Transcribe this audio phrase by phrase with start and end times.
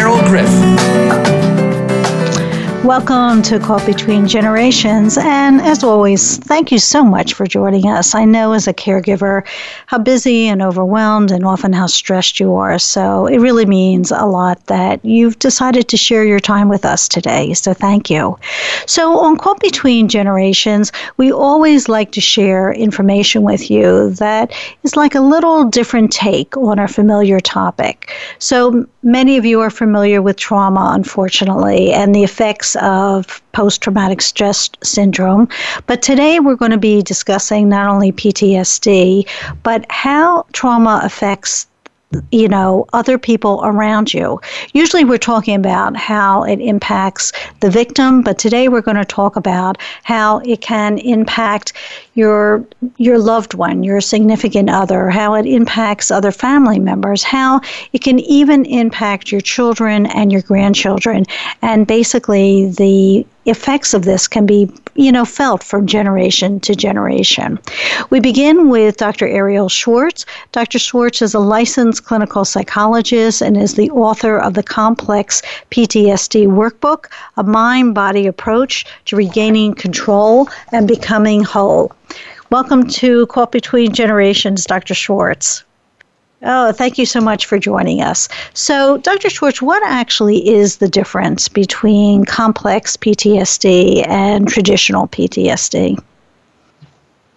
[0.00, 1.09] Meryl Griff.
[2.84, 5.18] Welcome to Caught Between Generations.
[5.18, 8.14] And as always, thank you so much for joining us.
[8.14, 9.46] I know as a caregiver
[9.84, 12.78] how busy and overwhelmed and often how stressed you are.
[12.78, 17.06] So it really means a lot that you've decided to share your time with us
[17.06, 17.52] today.
[17.52, 18.38] So thank you.
[18.86, 24.96] So on Caught Between Generations, we always like to share information with you that is
[24.96, 28.10] like a little different take on a familiar topic.
[28.38, 34.22] So many of you are familiar with trauma, unfortunately, and the effects of post traumatic
[34.22, 35.48] stress syndrome.
[35.86, 39.28] But today we're going to be discussing not only PTSD,
[39.62, 41.66] but how trauma affects
[42.32, 44.40] you know, other people around you.
[44.72, 49.36] Usually we're talking about how it impacts the victim, but today we're going to talk
[49.36, 51.72] about how it can impact
[52.14, 52.64] your
[52.96, 57.60] your loved one, your significant other, how it impacts other family members, how
[57.92, 61.24] it can even impact your children and your grandchildren.
[61.62, 67.58] And basically the effects of this can be, you know, felt from generation to generation.
[68.10, 69.26] We begin with Dr.
[69.26, 70.26] Arielle Schwartz.
[70.52, 70.78] Dr.
[70.78, 77.06] Schwartz is a licensed clinical psychologist and is the author of the Complex PTSD Workbook,
[77.36, 81.92] a mind-body approach to regaining control and becoming whole.
[82.50, 84.92] Welcome to Caught Between Generations, Dr.
[84.92, 85.62] Schwartz.
[86.42, 88.28] Oh, thank you so much for joining us.
[88.54, 89.30] So, Dr.
[89.30, 96.02] Schwartz, what actually is the difference between complex PTSD and traditional PTSD?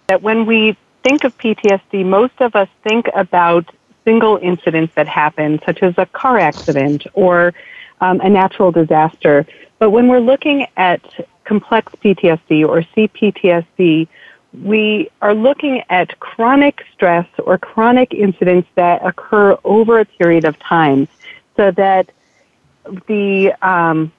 [0.08, 3.72] That when we think of PTSD, most of us think about
[4.04, 7.54] single incidents that happen, such as a car accident or
[8.00, 9.46] um, a natural disaster.
[9.78, 14.08] But when we're looking at complex PTSD or CPTSD,
[14.62, 20.58] we are looking at chronic stress or chronic incidents that occur over a period of
[20.58, 21.08] time
[21.56, 22.10] so that
[23.08, 24.12] the um,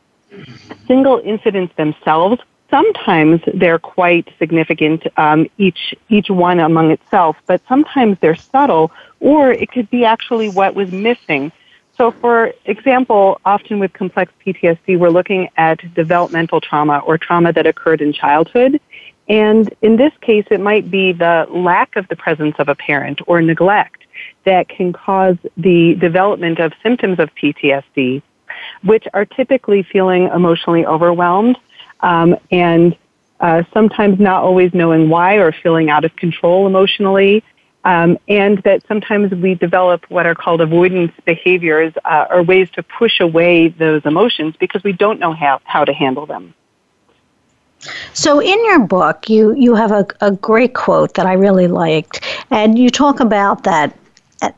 [0.88, 8.17] single incidents themselves sometimes they're quite significant um, each each one among itself but sometimes
[8.22, 11.52] they're subtle or it could be actually what was missing.
[11.97, 17.66] So for example often with complex ptsd we're looking at developmental trauma or trauma that
[17.66, 18.81] occurred in childhood
[19.28, 23.22] and in this case, it might be the lack of the presence of a parent
[23.28, 24.03] or neglect
[24.46, 28.22] that can cause the development of symptoms of PTSD,
[28.84, 31.58] which are typically feeling emotionally overwhelmed
[32.02, 32.96] um, and
[33.40, 37.44] uh, sometimes not always knowing why or feeling out of control emotionally.
[37.84, 42.81] Um, and that sometimes we develop what are called avoidance behaviors uh, or ways to
[42.81, 46.56] push away those emotions because we don't know how, how to handle them.
[48.13, 52.22] So, in your book, you, you have a, a great quote that I really liked,
[52.50, 53.97] and you talk about that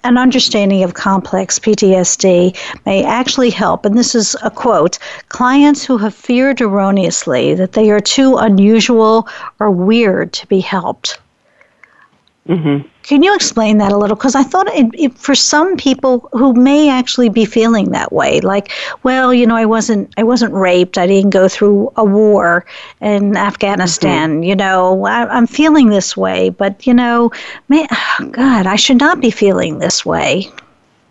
[0.03, 4.97] an understanding of complex PTSD may actually help, and this is a quote
[5.29, 9.27] clients who have feared erroneously that they are too unusual
[9.59, 11.19] or weird to be helped.
[12.47, 12.87] Mm-hmm.
[13.07, 14.17] Can you explain that a little?
[14.17, 18.41] Because I thought it, it, for some people who may actually be feeling that way,
[18.41, 18.73] like,
[19.03, 20.97] well, you know, I wasn't, I wasn't raped.
[20.97, 22.65] I didn't go through a war
[22.99, 24.33] in Afghanistan.
[24.33, 24.43] Mm-hmm.
[24.43, 27.31] You know, I, am feeling this way, but you know,
[27.69, 30.51] man, oh God, I should not be feeling this way.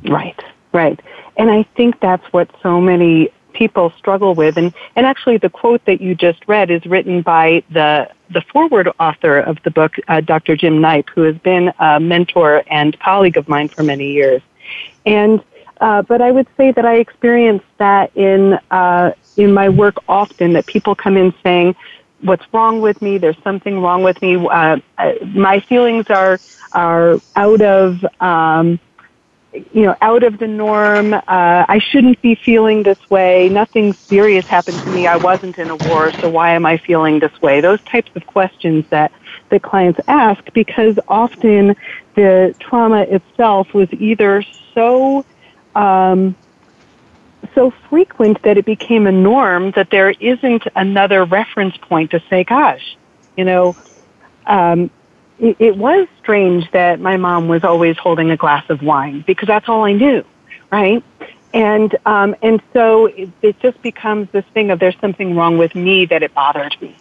[0.06, 0.38] Right,
[0.72, 1.00] right,
[1.38, 4.56] and I think that's what so many people struggle with.
[4.56, 8.88] And, and actually, the quote that you just read is written by the, the forward
[9.00, 10.56] author of the book, uh, Dr.
[10.56, 14.42] Jim Knipe, who has been a mentor and colleague of mine for many years.
[15.04, 15.42] And
[15.78, 20.54] uh, but I would say that I experience that in uh, in my work often.
[20.54, 21.76] That people come in saying,
[22.22, 23.18] what's wrong with me.
[23.18, 24.36] There's something wrong with me.
[24.36, 26.38] Uh, uh, my feelings are
[26.72, 28.80] are out of um,
[29.72, 31.14] you know out of the norm.
[31.14, 33.48] Uh, I shouldn't be feeling this way.
[33.48, 35.06] Nothing serious happened to me.
[35.06, 37.60] I wasn't in a war, so why am I feeling this way?
[37.60, 39.12] Those types of questions that
[39.50, 41.76] that clients ask because often
[42.14, 44.44] the trauma itself was either
[44.74, 45.24] so
[45.74, 46.34] um,
[47.54, 52.44] so frequent that it became a norm that there isn't another reference point to say,
[52.44, 52.96] gosh,
[53.36, 53.76] you know,
[54.46, 54.90] um,
[55.38, 59.46] it, it was strange that my mom was always holding a glass of wine because
[59.46, 60.24] that's all I knew,
[60.70, 61.02] right?
[61.52, 65.74] And um, and so it, it just becomes this thing of there's something wrong with
[65.74, 66.96] me that it bothered me.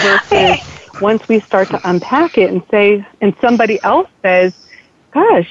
[0.00, 0.58] Versus
[1.00, 4.52] once we start to unpack it and say, and somebody else says,
[5.12, 5.48] "Gosh,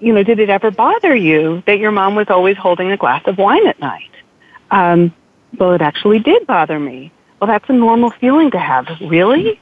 [0.00, 3.22] you know, did it ever bother you that your mom was always holding a glass
[3.26, 4.10] of wine at night?
[4.70, 5.14] Um,
[5.58, 7.12] well, it actually did bother me.
[7.40, 8.86] Well, that's a normal feeling to have.
[9.00, 9.60] Really?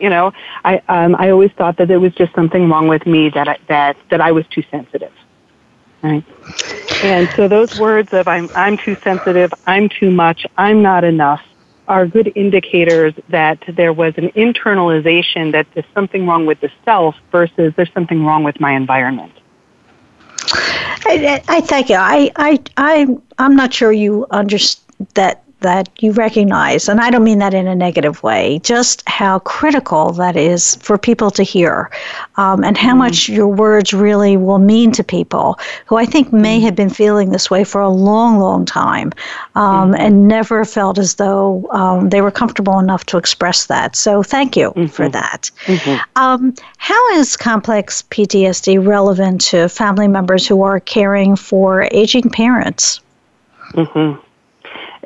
[0.00, 0.32] You know,
[0.64, 3.58] I um, I always thought that there was just something wrong with me that I,
[3.68, 5.12] that that I was too sensitive.
[6.02, 6.24] Right.
[7.04, 11.42] And so those words of I'm I'm too sensitive, I'm too much, I'm not enough
[11.88, 17.16] are good indicators that there was an internalization that there's something wrong with the self
[17.32, 19.32] versus there's something wrong with my environment.
[21.06, 21.96] I, I thank you.
[21.96, 23.06] I, I, I,
[23.38, 27.66] I'm not sure you understand that that you recognize, and I don't mean that in
[27.66, 31.90] a negative way, just how critical that is for people to hear,
[32.36, 35.56] um, and how mm much your words really will mean to people
[35.86, 39.12] who I think may mm have been feeling this way for a long, long time,
[39.54, 43.96] um, mm and never felt as though um, they were comfortable enough to express that.
[43.96, 44.86] So thank you mm-hmm.
[44.86, 45.50] for that.
[45.66, 45.96] Mm-hmm.
[46.16, 53.00] Um, how is complex PTSD relevant to family members who are caring for aging parents?
[53.74, 54.20] Mm-hmm.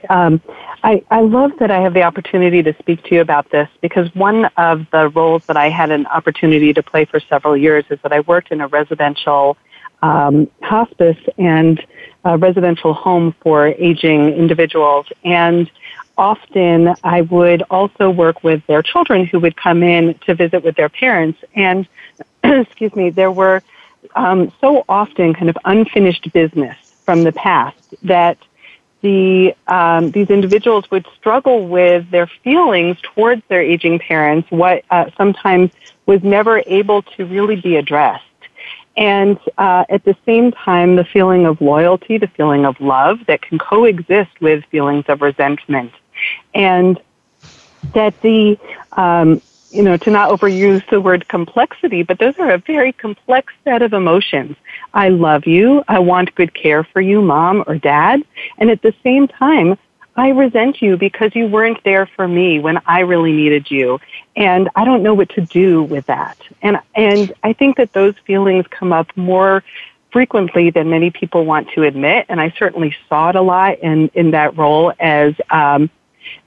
[0.08, 0.40] Um,
[0.82, 4.12] I, I love that I have the opportunity to speak to you about this because
[4.14, 8.00] one of the roles that I had an opportunity to play for several years is
[8.02, 9.56] that I worked in a residential
[10.02, 11.84] um, hospice and
[12.25, 15.06] a residential home for aging individuals.
[15.25, 15.70] And
[16.19, 20.76] often I would also work with their children who would come in to visit with
[20.76, 21.38] their parents.
[21.54, 21.87] And,
[22.44, 23.62] excuse me, there were
[24.14, 28.38] um, so often kind of unfinished business from the past that
[29.02, 35.10] the um, these individuals would struggle with their feelings towards their aging parents, what uh,
[35.16, 35.70] sometimes
[36.06, 38.25] was never able to really be addressed.
[38.96, 43.43] And uh, at the same time, the feeling of loyalty, the feeling of love that
[43.43, 45.93] can coexist with feelings of resentment.
[46.54, 47.00] And
[47.94, 48.58] that the
[48.93, 49.40] um,
[49.72, 53.80] you know, to not overuse the word complexity, but those are a very complex set
[53.82, 54.56] of emotions.
[54.92, 55.82] I love you.
[55.88, 58.22] I want good care for you, mom or dad.
[58.58, 59.78] And at the same time,
[60.14, 63.98] I resent you because you weren't there for me when I really needed you.
[64.36, 66.38] And I don't know what to do with that.
[66.60, 69.64] And, and I think that those feelings come up more
[70.10, 72.26] frequently than many people want to admit.
[72.28, 75.88] And I certainly saw it a lot in, in that role as, um,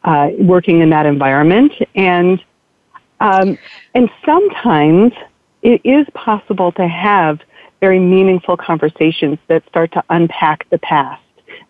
[0.04, 1.74] uh, working in that environment.
[1.96, 2.44] And
[3.20, 3.58] um,
[3.94, 5.14] and sometimes
[5.62, 7.40] it is possible to have
[7.80, 11.22] very meaningful conversations that start to unpack the past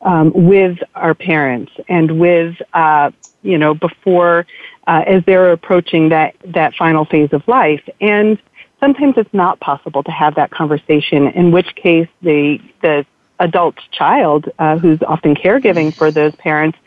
[0.02, 3.12] um, with our parents and with, uh,
[3.42, 4.46] you know, before,
[4.88, 7.88] uh, as they're approaching that, that final phase of life.
[8.02, 8.38] And
[8.80, 13.06] sometimes it's not possible to have that conversation, in which case the, the
[13.40, 16.78] adult child, uh, who's often caregiving for those parents,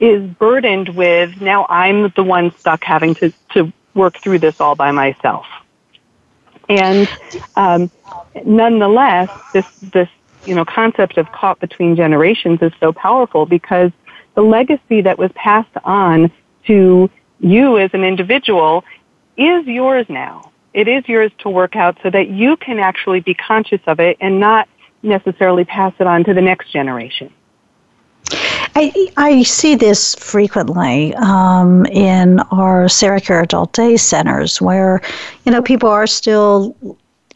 [0.00, 4.74] is burdened with now I'm the one stuck having to, to work through this all
[4.74, 5.46] by myself.
[6.68, 7.08] And
[7.56, 7.90] um,
[8.44, 10.08] nonetheless, this this
[10.44, 13.90] you know concept of caught between generations is so powerful because
[14.34, 16.30] the legacy that was passed on
[16.66, 17.10] to
[17.40, 18.84] you as an individual
[19.36, 20.52] is yours now.
[20.74, 24.18] It is yours to work out so that you can actually be conscious of it
[24.20, 24.68] and not
[25.02, 27.32] necessarily pass it on to the next generation.
[28.30, 35.00] I, I see this frequently um, in our Sarah Care Adult Day centers where,
[35.44, 36.76] you know, people are still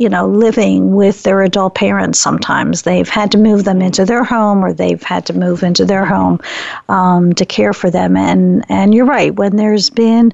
[0.00, 2.82] you know, living with their adult parents sometimes.
[2.82, 6.06] They've had to move them into their home or they've had to move into their
[6.06, 6.40] home
[6.88, 8.16] um, to care for them.
[8.16, 10.32] And, and you're right, when there's been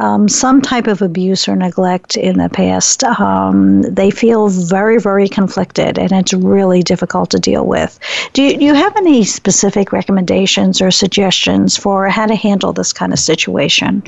[0.00, 5.28] um, some type of abuse or neglect in the past, um, they feel very, very
[5.28, 8.00] conflicted, and it's really difficult to deal with.
[8.32, 12.92] Do you, do you have any specific recommendations or suggestions for how to handle this
[12.92, 14.02] kind of situation?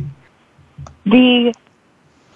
[1.04, 1.54] The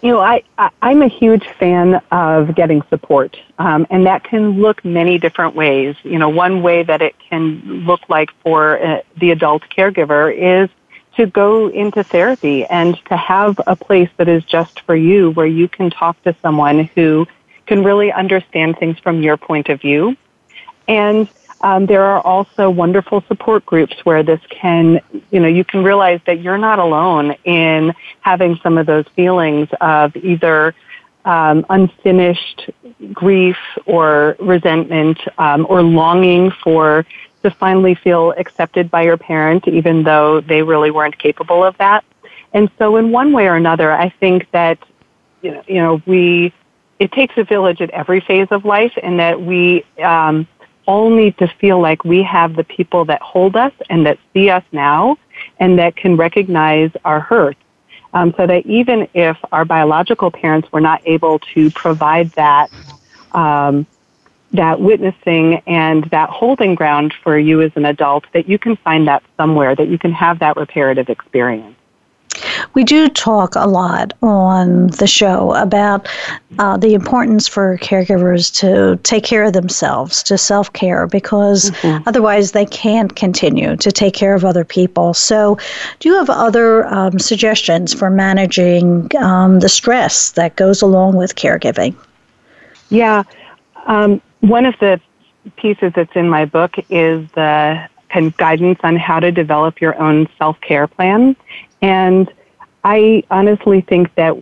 [0.03, 4.61] you know, I, I am a huge fan of getting support, um, and that can
[4.61, 5.97] look many different ways.
[6.03, 10.71] You know, one way that it can look like for uh, the adult caregiver is
[11.17, 15.47] to go into therapy and to have a place that is just for you where
[15.47, 17.27] you can talk to someone who
[17.67, 20.17] can really understand things from your point of view.
[20.89, 21.29] And
[21.63, 25.01] um, there are also wonderful support groups where this can,
[25.31, 29.69] you know, you can realize that you're not alone in having some of those feelings
[29.81, 30.75] of either
[31.25, 32.71] um, unfinished
[33.13, 37.05] grief or resentment um, or longing for
[37.43, 42.05] to finally feel accepted by your parent, even though they really weren't capable of that.
[42.53, 44.79] And so, in one way or another, I think that
[45.43, 46.53] you know, you know, we
[46.99, 50.47] it takes a village at every phase of life, and that we um,
[50.91, 54.51] all need to feel like we have the people that hold us and that see
[54.51, 55.17] us now,
[55.61, 57.61] and that can recognize our hurts.
[58.13, 62.73] Um, so that even if our biological parents were not able to provide that
[63.31, 63.87] um,
[64.53, 69.07] that witnessing and that holding ground for you as an adult, that you can find
[69.07, 71.77] that somewhere, that you can have that reparative experience.
[72.75, 76.09] We do talk a lot on the show about
[76.59, 82.03] uh, the importance for caregivers to take care of themselves, to self care, because mm-hmm.
[82.07, 85.15] otherwise they can't continue to take care of other people.
[85.15, 85.59] So,
[86.01, 91.35] do you have other um, suggestions for managing um, the stress that goes along with
[91.37, 91.95] caregiving?
[92.91, 93.23] Yeah.
[93.87, 95.01] Um, one of the
[95.57, 99.99] pieces that's in my book is the kind of guidance on how to develop your
[100.01, 101.37] own self care plan.
[101.81, 102.31] And
[102.85, 104.37] I honestly think that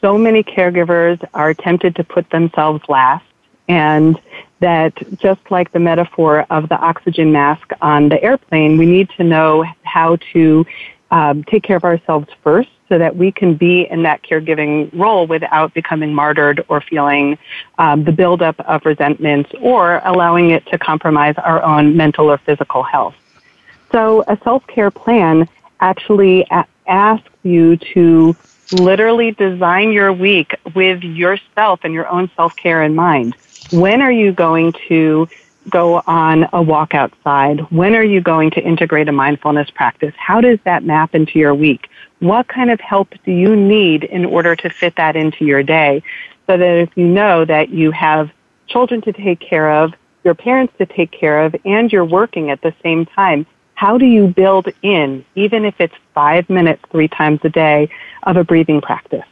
[0.00, 3.24] so many caregivers are tempted to put themselves last,
[3.68, 4.20] and
[4.60, 9.24] that just like the metaphor of the oxygen mask on the airplane, we need to
[9.24, 10.64] know how to
[11.10, 15.26] um, take care of ourselves first so that we can be in that caregiving role
[15.26, 17.36] without becoming martyred or feeling
[17.78, 22.82] um, the buildup of resentment or allowing it to compromise our own mental or physical
[22.82, 23.16] health.
[23.90, 25.48] So a self-care plan
[25.80, 26.46] actually
[26.86, 28.36] a- asks you to
[28.70, 33.36] literally design your week with yourself and your own self-care in mind.
[33.70, 35.28] When are you going to
[35.68, 37.60] go on a walk outside?
[37.70, 40.14] When are you going to integrate a mindfulness practice?
[40.16, 41.88] How does that map into your week?
[42.20, 46.02] What kind of help do you need in order to fit that into your day?
[46.46, 48.30] So that if you know that you have
[48.68, 49.92] children to take care of,
[50.24, 54.06] your parents to take care of, and you're working at the same time, how do
[54.06, 57.88] you build in, even if it's five minutes three times a day,
[58.24, 59.24] of a breathing practice?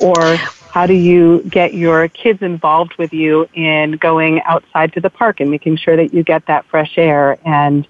[0.00, 0.36] Or
[0.70, 5.40] how do you get your kids involved with you in going outside to the park
[5.40, 7.88] and making sure that you get that fresh air and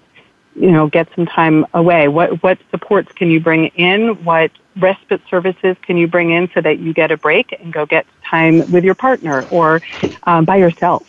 [0.55, 2.07] you know get some time away?
[2.07, 4.23] What what supports can you bring in?
[4.23, 7.85] What respite services can you bring in so that you get a break and go
[7.85, 9.81] get time with your partner or
[10.23, 11.05] um, by yourself?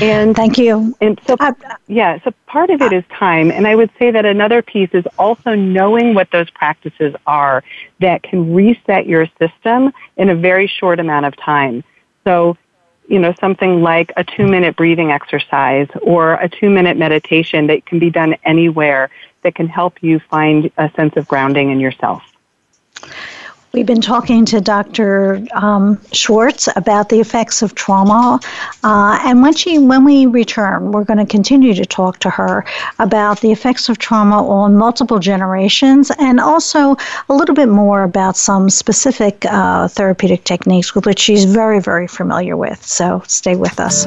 [0.00, 0.96] And thank you.
[1.00, 1.52] And so, uh,
[1.86, 3.50] yeah, so part of it is time.
[3.50, 7.64] And I would say that another piece is also knowing what those practices are
[8.00, 11.82] that can reset your system in a very short amount of time.
[12.24, 12.56] So,
[13.08, 17.86] you know, something like a two minute breathing exercise or a two minute meditation that
[17.86, 19.10] can be done anywhere
[19.42, 22.22] that can help you find a sense of grounding in yourself.
[23.72, 25.46] We've been talking to Dr.
[25.52, 28.40] Um, Schwartz about the effects of trauma,
[28.82, 32.64] uh, and when she when we return, we're going to continue to talk to her
[32.98, 36.96] about the effects of trauma on multiple generations, and also
[37.28, 42.08] a little bit more about some specific uh, therapeutic techniques with which she's very very
[42.08, 42.82] familiar with.
[42.82, 44.06] So stay with us.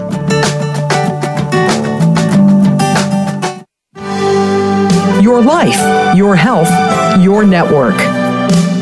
[5.22, 8.21] Your life, your health, your network.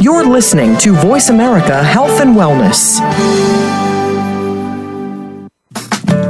[0.02, 3.00] You're listening to Voice America Health and Wellness.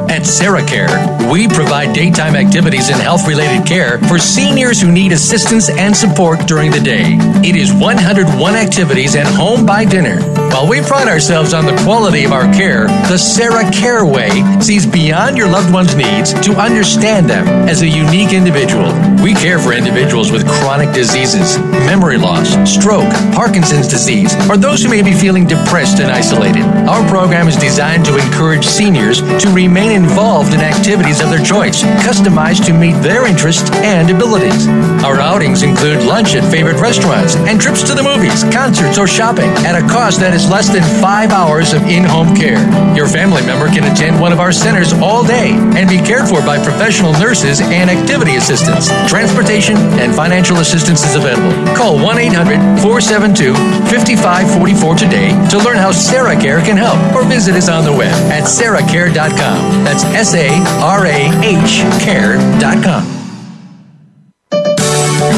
[0.09, 5.69] At SarahCare, we provide daytime activities and health related care for seniors who need assistance
[5.69, 7.17] and support during the day.
[7.47, 10.38] It is 101 activities and home by dinner.
[10.51, 14.29] While we pride ourselves on the quality of our care, the Sarah Care Way
[14.59, 18.91] sees beyond your loved one's needs to understand them as a unique individual.
[19.23, 24.89] We care for individuals with chronic diseases, memory loss, stroke, Parkinson's disease, or those who
[24.89, 26.63] may be feeling depressed and isolated.
[26.89, 31.83] Our program is designed to encourage seniors to remain involved in activities of their choice,
[32.03, 34.67] customized to meet their interests and abilities.
[35.05, 39.49] Our outings include lunch at favorite restaurants and trips to the movies, concerts, or shopping
[39.63, 42.61] at a cost that is less than five hours of in home care.
[42.95, 46.41] Your family member can attend one of our centers all day and be cared for
[46.45, 48.87] by professional nurses and activity assistants.
[49.09, 51.51] Transportation and financial assistance is available.
[51.75, 53.53] Call 1 800 472
[53.89, 58.13] 5544 today to learn how Sarah Care can help or visit us on the web
[58.31, 59.83] at sarahcare.com.
[59.83, 63.18] That's S A R A H care.com.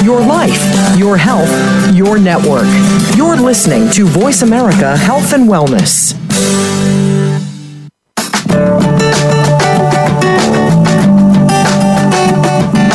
[0.03, 0.61] your life,
[0.97, 1.49] your health,
[1.95, 2.65] your network.
[3.15, 6.13] You're listening to Voice America Health and Wellness.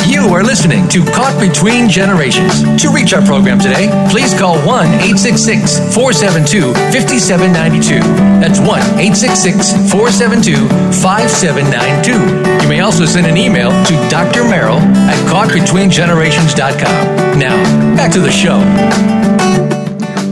[0.07, 2.63] You are listening to Caught Between Generations.
[2.83, 8.01] To reach our program today, please call 1 866 472 5792.
[8.41, 10.69] That's 1 866 472
[11.03, 12.56] 5792.
[12.67, 14.43] You may also send an email to Dr.
[14.43, 17.39] Merrill at caughtbetweengenerations.com.
[17.39, 17.55] Now,
[17.95, 18.59] back to the show.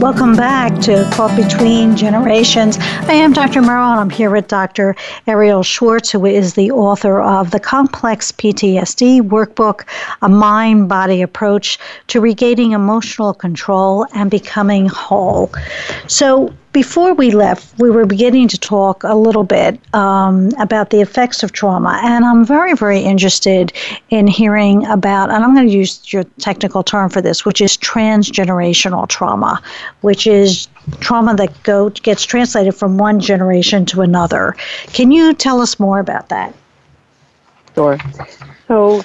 [0.00, 2.76] Welcome back to Caught Between Generations.
[2.78, 3.62] I am Dr.
[3.62, 4.96] Merrill, and I'm here with Dr.
[5.28, 9.86] Arielle Schwartz, who is the author of the Complex PTSD Workbook,
[10.20, 15.52] a mind body approach to regaining emotional control and becoming whole.
[16.08, 21.00] So, before we left, we were beginning to talk a little bit um, about the
[21.00, 23.72] effects of trauma, and I'm very, very interested
[24.10, 27.78] in hearing about, and I'm going to use your technical term for this, which is
[27.78, 29.62] transgenerational trauma,
[30.00, 30.66] which is
[30.98, 34.56] trauma that go, gets translated from one generation to another.
[34.92, 36.52] Can you tell us more about that?
[37.76, 37.98] Sure.
[38.66, 39.02] So,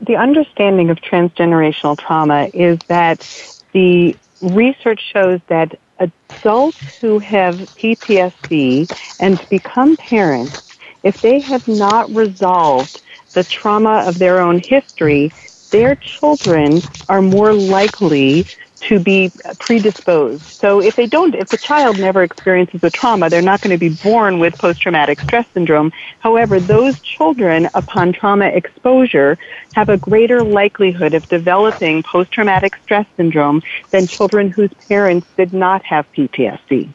[0.00, 3.26] the understanding of transgenerational trauma is that
[3.72, 8.88] the research shows that adults who have PTSD
[9.18, 10.56] and become parents,
[11.02, 13.00] if they have not resolved
[13.34, 15.32] the trauma of their own history,
[15.72, 18.48] their children are more likely
[18.88, 20.42] to be predisposed.
[20.60, 23.78] So if they don't, if the child never experiences a trauma, they're not going to
[23.78, 25.92] be born with post-traumatic stress syndrome.
[26.20, 29.38] However, those children, upon trauma exposure,
[29.72, 35.84] have a greater likelihood of developing post-traumatic stress syndrome than children whose parents did not
[35.84, 36.92] have PTSD.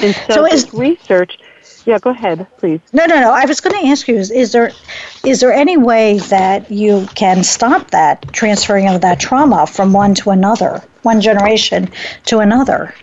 [0.00, 1.38] And so, so is, research
[1.86, 2.80] yeah, go ahead, please.
[2.92, 3.30] No, no, no.
[3.32, 4.72] I was going to ask you: is, is there
[5.24, 10.14] is there any way that you can stop that transferring of that trauma from one
[10.16, 11.90] to another, one generation
[12.26, 12.94] to another?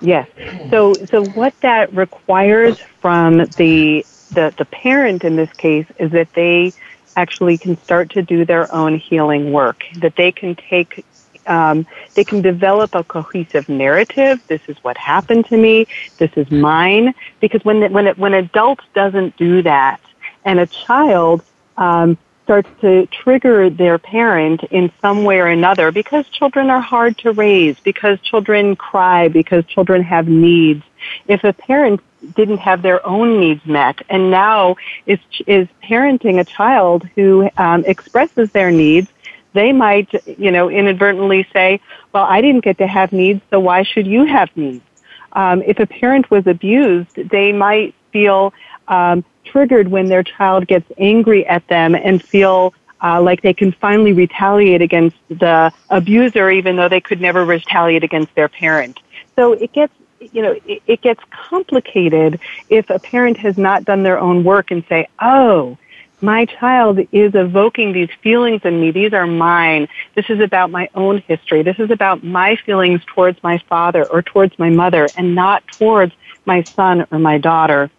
[0.00, 0.28] Yes.
[0.70, 6.32] So, so what that requires from the the the parent in this case is that
[6.34, 6.72] they
[7.16, 9.84] actually can start to do their own healing work.
[9.96, 11.04] That they can take
[11.46, 14.40] um, they can develop a cohesive narrative.
[14.48, 15.86] This is what happened to me.
[16.18, 17.14] This is mine.
[17.40, 20.00] Because when when when adults doesn't do that,
[20.44, 21.42] and a child
[21.76, 27.18] um, starts to trigger their parent in some way or another, because children are hard
[27.18, 30.84] to raise, because children cry, because children have needs.
[31.26, 32.00] If a parent
[32.34, 37.84] didn't have their own needs met and now is is parenting a child who um,
[37.84, 39.08] expresses their needs
[39.56, 41.80] they might, you know, inadvertently say,
[42.12, 44.84] well, I didn't get to have needs, so why should you have needs?
[45.32, 48.54] Um, if a parent was abused, they might feel
[48.88, 53.72] um, triggered when their child gets angry at them and feel uh, like they can
[53.72, 58.98] finally retaliate against the abuser, even though they could never retaliate against their parent.
[59.36, 59.92] So it gets
[60.32, 64.70] you know, it, it gets complicated if a parent has not done their own work
[64.70, 65.76] and say, oh,
[66.20, 68.90] my child is evoking these feelings in me.
[68.90, 69.88] These are mine.
[70.14, 71.62] This is about my own history.
[71.62, 76.14] This is about my feelings towards my father or towards my mother and not towards
[76.46, 77.90] my son or my daughter.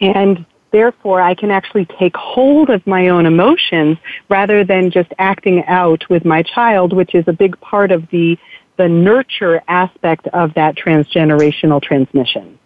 [0.00, 5.64] And therefore I can actually take hold of my own emotions rather than just acting
[5.66, 8.38] out with my child, which is a big part of the,
[8.76, 12.59] the nurture aspect of that transgenerational transmission.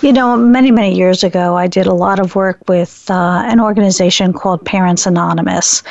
[0.00, 3.60] You know, many, many years ago, I did a lot of work with uh, an
[3.60, 5.82] organization called Parents Anonymous,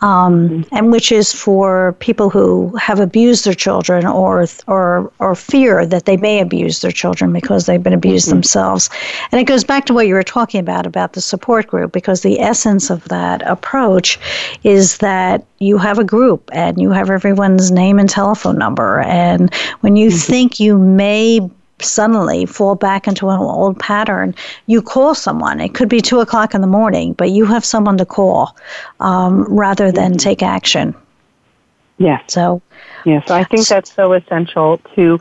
[0.00, 0.74] um, mm-hmm.
[0.74, 6.04] and which is for people who have abused their children or or or fear that
[6.04, 8.36] they may abuse their children because they've been abused mm-hmm.
[8.36, 8.90] themselves.
[9.30, 12.22] And it goes back to what you were talking about about the support group, because
[12.22, 14.18] the essence of that approach
[14.64, 19.54] is that you have a group and you have everyone's name and telephone number, and
[19.80, 20.32] when you mm-hmm.
[20.32, 21.40] think you may
[21.84, 24.34] suddenly fall back into an old pattern,
[24.66, 25.60] you call someone.
[25.60, 28.56] It could be two o'clock in the morning, but you have someone to call
[29.00, 30.18] um, rather than mm-hmm.
[30.18, 30.94] take action.
[31.98, 32.22] Yes.
[32.28, 32.62] So.
[33.04, 35.18] Yes, I think that's so essential to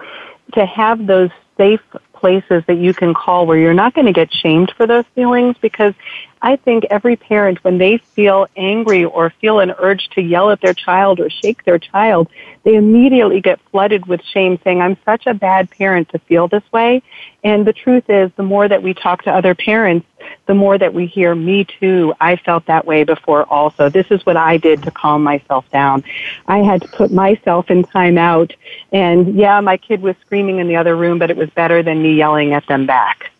[0.53, 1.81] to have those safe
[2.13, 5.55] places that you can call where you're not going to get shamed for those feelings
[5.61, 5.93] because
[6.41, 10.61] I think every parent, when they feel angry or feel an urge to yell at
[10.61, 12.29] their child or shake their child,
[12.63, 16.63] they immediately get flooded with shame saying, I'm such a bad parent to feel this
[16.71, 17.01] way.
[17.43, 20.07] And the truth is, the more that we talk to other parents,
[20.45, 23.89] the more that we hear, me too, I felt that way before also.
[23.89, 26.03] This is what I did to calm myself down.
[26.47, 28.53] I had to put myself in time out.
[28.91, 32.01] And yeah, my kid was screaming in the other room, but it was better than
[32.01, 33.31] me yelling at them back.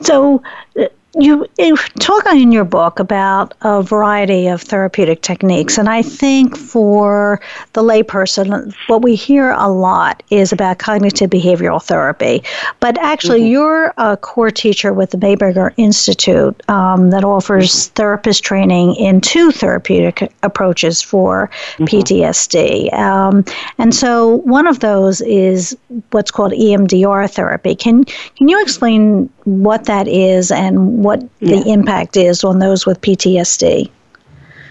[0.00, 0.42] So,
[1.16, 6.56] you, you talk in your book about a variety of therapeutic techniques, and I think
[6.56, 7.40] for
[7.74, 12.42] the layperson, what we hear a lot is about cognitive behavioral therapy.
[12.80, 13.52] But actually, mm-hmm.
[13.52, 17.94] you're a core teacher with the Maiberger Institute um, that offers mm-hmm.
[17.94, 21.84] therapist training in two therapeutic approaches for mm-hmm.
[21.84, 22.92] PTSD.
[22.92, 23.44] Um,
[23.78, 25.76] and so, one of those is
[26.10, 27.74] what's called EMDR therapy.
[27.74, 31.56] Can can you explain what that is and what yeah.
[31.56, 33.90] the impact is on those with PTSD.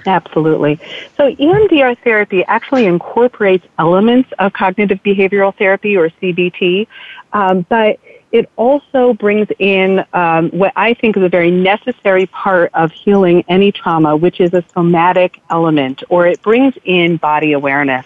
[0.05, 0.79] Absolutely.
[1.15, 6.87] So EMDR therapy actually incorporates elements of cognitive behavioral therapy or CBT,
[7.31, 7.99] um, but
[8.33, 13.45] it also brings in um, what I think is a very necessary part of healing
[13.47, 18.05] any trauma, which is a somatic element, or it brings in body awareness.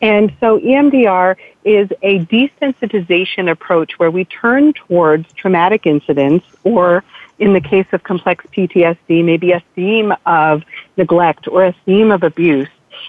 [0.00, 7.04] And so EMDR is a desensitization approach where we turn towards traumatic incidents or
[7.40, 10.62] in the case of complex PTSD, maybe a theme of
[10.96, 12.68] neglect or a theme of abuse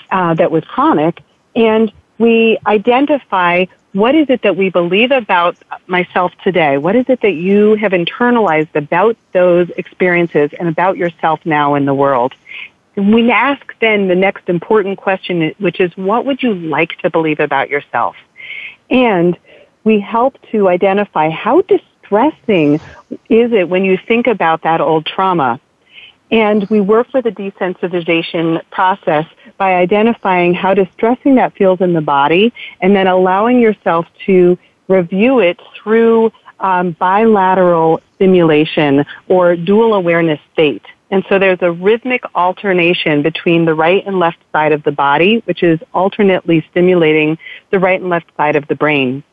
[0.09, 1.21] uh, that was chronic,
[1.55, 6.77] and we identify what is it that we believe about myself today?
[6.77, 11.85] What is it that you have internalized about those experiences and about yourself now in
[11.85, 12.33] the world?
[12.95, 17.09] And we ask then the next important question, which is what would you like to
[17.09, 18.15] believe about yourself?
[18.89, 19.37] And
[19.83, 21.61] we help to identify how
[22.11, 22.75] distressing
[23.29, 25.59] is it when you think about that old trauma.
[26.29, 29.25] And we work with a desensitization process
[29.57, 35.39] by identifying how distressing that feels in the body and then allowing yourself to review
[35.39, 40.83] it through um, bilateral stimulation or dual awareness state.
[41.09, 45.41] And so there's a rhythmic alternation between the right and left side of the body,
[45.45, 47.37] which is alternately stimulating
[47.71, 49.23] the right and left side of the brain.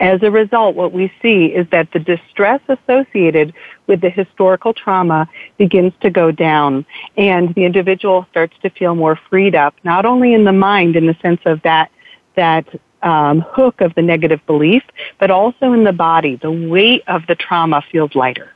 [0.00, 3.54] As a result, what we see is that the distress associated
[3.86, 6.84] with the historical trauma begins to go down
[7.16, 11.06] and the individual starts to feel more freed up, not only in the mind in
[11.06, 11.90] the sense of that,
[12.34, 12.66] that
[13.02, 14.82] um, hook of the negative belief,
[15.18, 16.36] but also in the body.
[16.36, 18.52] The weight of the trauma feels lighter.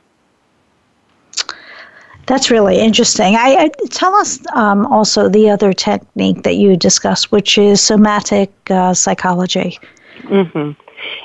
[2.27, 3.35] That's really interesting.
[3.35, 8.51] I, I tell us um, also the other technique that you discussed, which is somatic
[8.69, 9.79] uh, psychology.
[10.21, 10.71] Mm-hmm.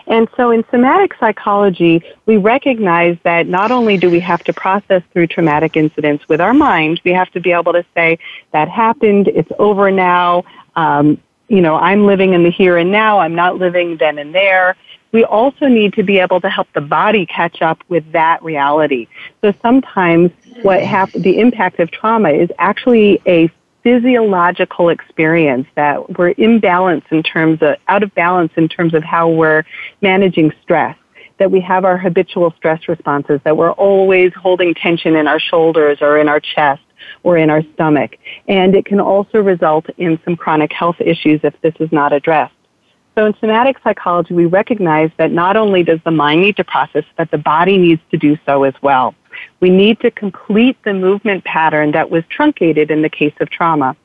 [0.06, 5.02] And so in somatic psychology, we recognize that not only do we have to process
[5.12, 8.18] through traumatic incidents with our mind, we have to be able to say,
[8.52, 10.44] that happened, it's over now,
[10.76, 14.34] um, you know, I'm living in the here and now, I'm not living then and
[14.34, 14.76] there.
[15.12, 19.06] We also need to be able to help the body catch up with that reality.
[19.40, 23.50] So sometimes what hap- the impact of trauma is actually a
[23.86, 29.28] physiological experience that we're imbalanced in terms of, out of balance in terms of how
[29.28, 29.62] we're
[30.02, 30.96] managing stress
[31.38, 35.98] that we have our habitual stress responses, that we're always holding tension in our shoulders
[36.00, 36.82] or in our chest
[37.22, 38.16] or in our stomach.
[38.48, 42.54] And it can also result in some chronic health issues if this is not addressed.
[43.16, 47.04] So in somatic psychology, we recognize that not only does the mind need to process,
[47.16, 49.14] but the body needs to do so as well.
[49.60, 53.96] We need to complete the movement pattern that was truncated in the case of trauma.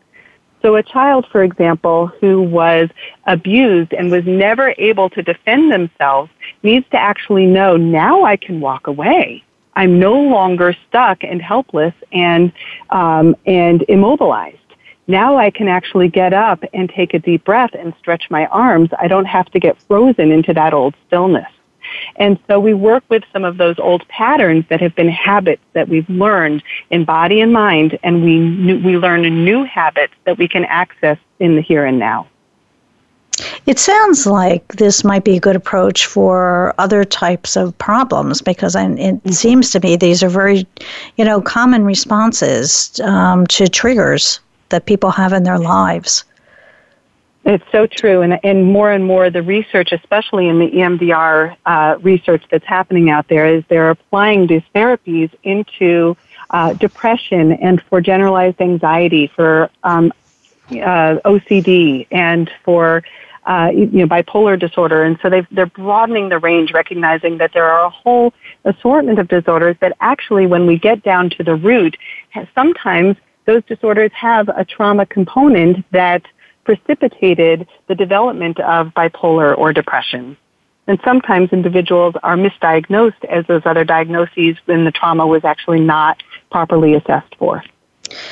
[0.62, 2.90] So a child, for example, who was
[3.26, 8.62] abused and was never able to defend themselves needs to actually know, now I can
[8.62, 9.44] walk away.
[9.76, 12.52] I'm no longer stuck and helpless and,
[12.90, 14.58] um, and immobilized.
[15.08, 18.90] Now I can actually get up and take a deep breath and stretch my arms.
[19.00, 21.52] I don't have to get frozen into that old stillness.
[22.16, 25.88] And so we work with some of those old patterns that have been habits that
[25.88, 30.66] we've learned in body and mind, and we, we learn new habits that we can
[30.66, 32.28] access in the here and now.
[33.66, 38.76] It sounds like this might be a good approach for other types of problems because
[38.76, 39.30] it mm-hmm.
[39.30, 40.68] seems to me these are very,
[41.18, 46.24] you know, common responses um, to triggers that people have in their lives.
[47.44, 51.98] It's so true, and, and more and more the research, especially in the EMDR uh,
[52.00, 56.16] research that's happening out there, is they're applying these therapies into
[56.52, 60.14] uh, depression and for generalized anxiety, for um,
[60.70, 63.04] uh, OCD, and for
[63.48, 65.04] uh, you know bipolar disorder.
[65.04, 69.28] And so they they're broadening the range, recognizing that there are a whole assortment of
[69.28, 71.98] disorders that actually, when we get down to the root,
[72.54, 76.22] sometimes those disorders have a trauma component that
[76.64, 80.38] precipitated the development of bipolar or depression.
[80.88, 86.22] And sometimes individuals are misdiagnosed as those other diagnoses when the trauma was actually not
[86.50, 87.64] properly assessed for.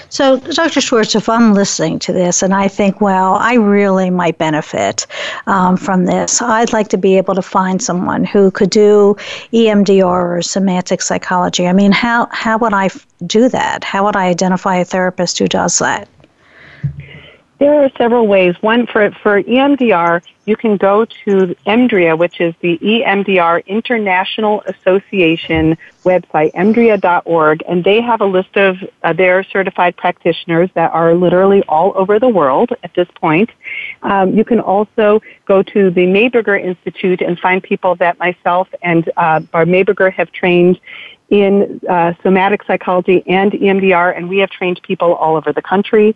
[0.09, 0.81] So, Dr.
[0.81, 5.07] Schwartz, if I'm listening to this and I think, well, I really might benefit
[5.47, 9.15] um, from this, I'd like to be able to find someone who could do
[9.53, 11.67] EMDR or somatic psychology.
[11.67, 12.89] I mean, how, how would I
[13.25, 13.83] do that?
[13.83, 16.09] How would I identify a therapist who does that?
[17.59, 18.55] There are several ways.
[18.61, 25.77] One, for, for EMDR, you can go to EMDRIA, which is the EMDR International Association
[26.05, 31.61] website, emdria.org, and they have a list of uh, their certified practitioners that are literally
[31.67, 33.49] all over the world at this point.
[34.03, 39.11] Um, you can also go to the Maiberger Institute and find people that myself and
[39.17, 40.79] uh, Barb Maiberger have trained
[41.29, 46.15] in uh, somatic psychology and EMDR, and we have trained people all over the country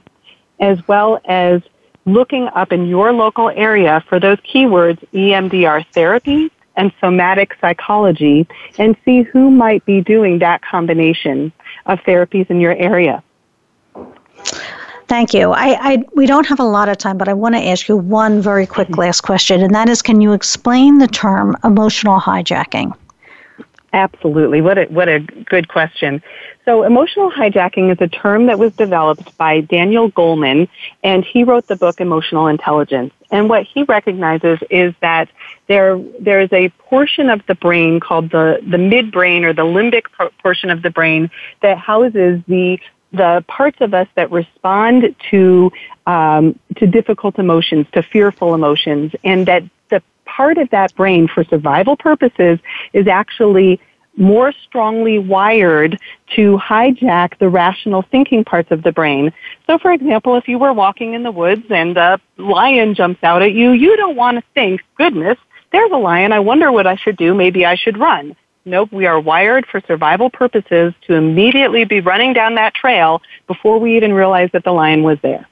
[0.60, 1.62] as well as
[2.06, 8.96] looking up in your local area for those keywords EMDR therapy and somatic psychology and
[9.06, 11.52] see who might be doing that combination
[11.86, 13.24] of therapies in your area.
[15.08, 15.52] Thank you.
[15.52, 17.98] I, I, we don't have a lot of time, but I want to ask you
[17.98, 19.02] one very quick mm-hmm.
[19.02, 22.96] last question, and that is can you explain the term emotional hijacking?
[23.94, 24.60] Absolutely.
[24.62, 26.24] What a, what a good question.
[26.66, 30.68] So emotional hijacking is a term that was developed by Daniel Goleman,
[31.04, 33.14] and he wrote the book Emotional Intelligence.
[33.30, 35.30] And what he recognizes is that
[35.68, 40.06] there, there is a portion of the brain called the, the midbrain or the limbic
[40.42, 41.30] portion of the brain
[41.62, 42.80] that houses the
[43.14, 45.72] the parts of us that respond to
[46.08, 50.02] um, to difficult emotions, to fearful emotions, and that the
[50.36, 52.60] part of that brain for survival purposes
[52.94, 53.80] is actually
[54.16, 56.00] more strongly wired
[56.36, 59.32] to hijack the rational thinking parts of the brain.
[59.68, 63.42] So for example, if you were walking in the woods and a lion jumps out
[63.42, 65.38] at you, you don't want to think, goodness,
[65.72, 68.36] there's a lion, I wonder what I should do, maybe I should run.
[68.66, 73.80] Nope, we are wired for survival purposes to immediately be running down that trail before
[73.80, 75.48] we even realize that the lion was there.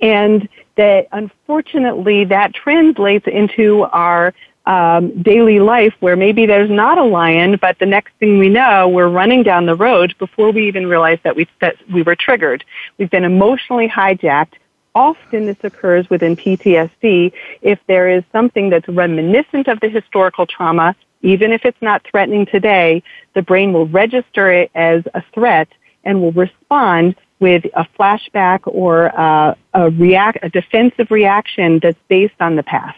[0.00, 4.34] And that unfortunately that translates into our
[4.66, 8.88] um, daily life where maybe there's not a lion, but the next thing we know,
[8.88, 12.64] we're running down the road before we even realize that we that we were triggered.
[12.98, 14.54] We've been emotionally hijacked.
[14.94, 17.32] Often this occurs within PTSD
[17.62, 22.46] if there is something that's reminiscent of the historical trauma, even if it's not threatening
[22.46, 23.02] today,
[23.34, 25.68] the brain will register it as a threat
[26.04, 32.40] and will respond with a flashback or uh, a react, a defensive reaction that's based
[32.40, 32.96] on the past.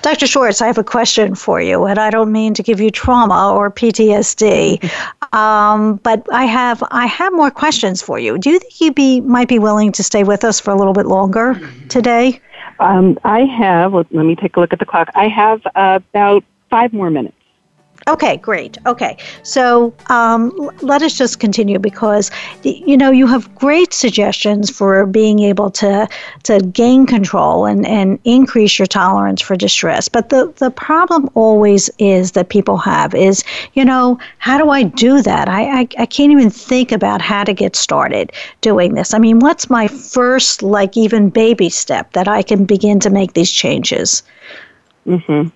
[0.00, 0.26] Dr.
[0.26, 3.54] Schwartz, I have a question for you, and I don't mean to give you trauma
[3.54, 4.90] or PTSD,
[5.32, 8.38] um, but I have I have more questions for you.
[8.38, 10.94] Do you think you be might be willing to stay with us for a little
[10.94, 12.40] bit longer today?
[12.80, 13.94] Um, I have.
[13.94, 15.08] Let me take a look at the clock.
[15.14, 17.36] I have about five more minutes.
[18.12, 18.76] Okay, great.
[18.84, 22.30] Okay, so um, let us just continue because
[22.62, 26.06] you know you have great suggestions for being able to
[26.42, 30.10] to gain control and, and increase your tolerance for distress.
[30.10, 34.82] But the the problem always is that people have is you know how do I
[34.82, 35.48] do that?
[35.48, 39.14] I I, I can't even think about how to get started doing this.
[39.14, 43.32] I mean, what's my first like even baby step that I can begin to make
[43.32, 44.22] these changes?
[45.06, 45.48] Hmm.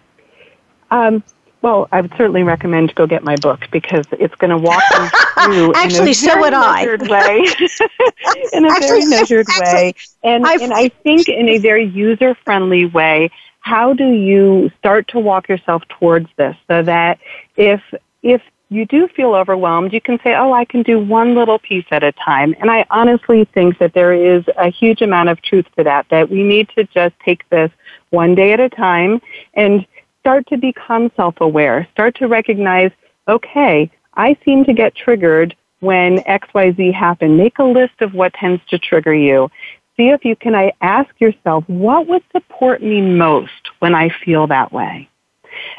[0.90, 1.22] Um,
[1.62, 5.08] well, I would certainly recommend go get my book because it's going to walk you
[5.44, 6.84] through actually, in a so would I.
[6.84, 7.46] way,
[8.52, 12.34] in a actually, very measured way, and I've, and I think in a very user
[12.44, 13.30] friendly way.
[13.60, 17.18] How do you start to walk yourself towards this so that
[17.56, 17.82] if
[18.22, 21.84] if you do feel overwhelmed, you can say, oh, I can do one little piece
[21.90, 22.54] at a time.
[22.58, 26.30] And I honestly think that there is a huge amount of truth to that, that
[26.30, 27.70] we need to just take this
[28.10, 29.20] one day at a time.
[29.54, 29.86] And
[30.26, 31.86] start to become self-aware.
[31.92, 32.90] Start to recognize,
[33.28, 37.36] okay, I seem to get triggered when XYZ happen.
[37.36, 39.48] Make a list of what tends to trigger you.
[39.96, 44.48] See if you can I ask yourself, what would support me most when I feel
[44.48, 45.08] that way?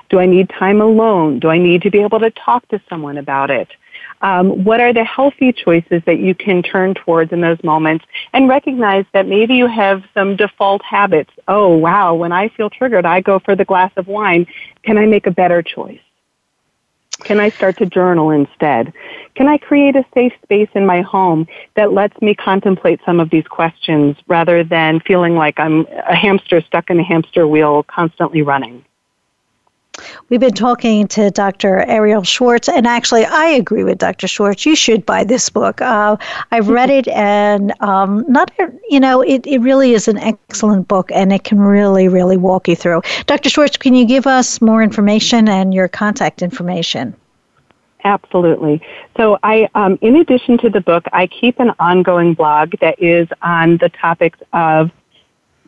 [0.09, 1.39] Do I need time alone?
[1.39, 3.67] Do I need to be able to talk to someone about it?
[4.21, 8.49] Um, what are the healthy choices that you can turn towards in those moments and
[8.49, 11.31] recognize that maybe you have some default habits.
[11.47, 14.47] Oh, wow, when I feel triggered, I go for the glass of wine.
[14.83, 15.99] Can I make a better choice?
[17.23, 18.93] Can I start to journal instead?
[19.35, 23.29] Can I create a safe space in my home that lets me contemplate some of
[23.29, 28.43] these questions rather than feeling like I'm a hamster stuck in a hamster wheel constantly
[28.43, 28.85] running?
[30.29, 31.85] We've been talking to Dr.
[31.87, 34.27] Arielle Schwartz, and actually, I agree with Dr.
[34.27, 34.65] Schwartz.
[34.65, 35.81] You should buy this book.
[35.81, 36.17] Uh,
[36.51, 38.51] I've read it, and um, not
[38.89, 42.67] you know, it, it really is an excellent book, and it can really, really walk
[42.67, 43.01] you through.
[43.25, 43.49] Dr.
[43.49, 47.15] Schwartz, can you give us more information and your contact information?
[48.03, 48.81] Absolutely.
[49.17, 53.27] So, I, um, in addition to the book, I keep an ongoing blog that is
[53.41, 54.91] on the topics of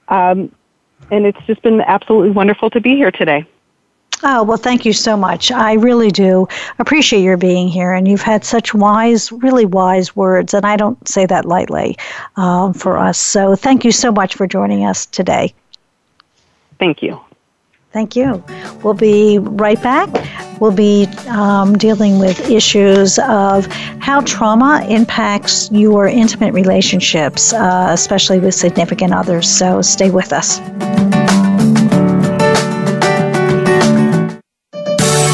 [0.09, 0.55] um,
[1.11, 3.47] and it's just been absolutely wonderful to be here today.
[4.23, 5.51] Oh, well, thank you so much.
[5.51, 6.47] I really do
[6.79, 11.09] appreciate your being here, and you've had such wise, really wise words, and I don't
[11.09, 11.97] say that lightly
[12.37, 13.19] um, for us.
[13.19, 15.55] So thank you so much for joining us today.
[16.79, 17.19] Thank you.
[17.93, 18.43] Thank you.
[18.85, 20.09] We'll be right back.
[20.61, 23.67] We'll be um, dealing with issues of
[23.99, 29.49] how trauma impacts your intimate relationships, uh, especially with significant others.
[29.51, 30.61] So stay with us.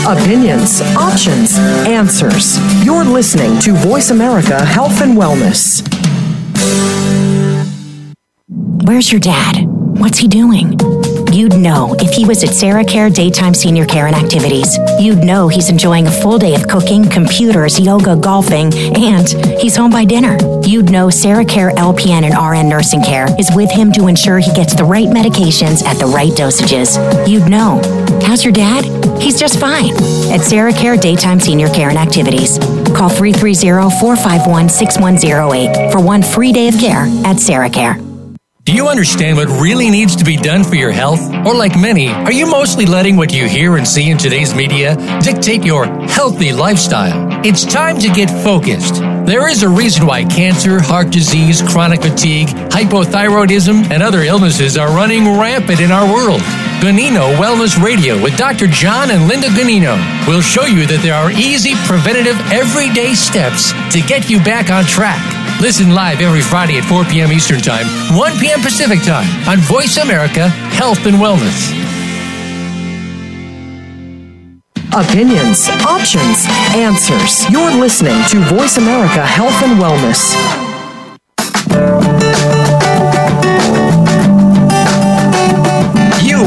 [0.06, 2.56] Opinions, options, answers.
[2.84, 5.82] You're listening to Voice America Health and Wellness.
[8.86, 9.66] Where's your dad?
[9.66, 10.78] What's he doing?
[11.36, 14.78] You'd know if he was at Sarah Care Daytime Senior Care and Activities.
[14.98, 19.28] You'd know he's enjoying a full day of cooking, computers, yoga, golfing, and
[19.60, 20.38] he's home by dinner.
[20.62, 24.50] You'd know Sarah Care LPN and RN Nursing Care is with him to ensure he
[24.54, 26.96] gets the right medications at the right dosages.
[27.28, 27.82] You'd know.
[28.22, 28.86] How's your dad?
[29.20, 29.92] He's just fine.
[30.32, 32.56] At Sarah Care Daytime Senior Care and Activities.
[32.96, 38.05] Call 330 451 6108 for one free day of care at Sarah Care.
[38.66, 41.20] Do you understand what really needs to be done for your health?
[41.46, 44.96] Or, like many, are you mostly letting what you hear and see in today's media
[45.20, 47.28] dictate your healthy lifestyle?
[47.46, 48.94] It's time to get focused.
[49.24, 54.88] There is a reason why cancer, heart disease, chronic fatigue, hypothyroidism, and other illnesses are
[54.88, 56.40] running rampant in our world.
[56.80, 58.66] Ganino Wellness Radio with Dr.
[58.66, 64.00] John and Linda Ganino will show you that there are easy, preventative, everyday steps to
[64.00, 65.35] get you back on track.
[65.60, 67.32] Listen live every Friday at 4 p.m.
[67.32, 68.60] Eastern Time, 1 p.m.
[68.60, 71.72] Pacific Time on Voice America Health and Wellness.
[74.92, 77.48] Opinions, options, answers.
[77.50, 80.36] You're listening to Voice America Health and Wellness.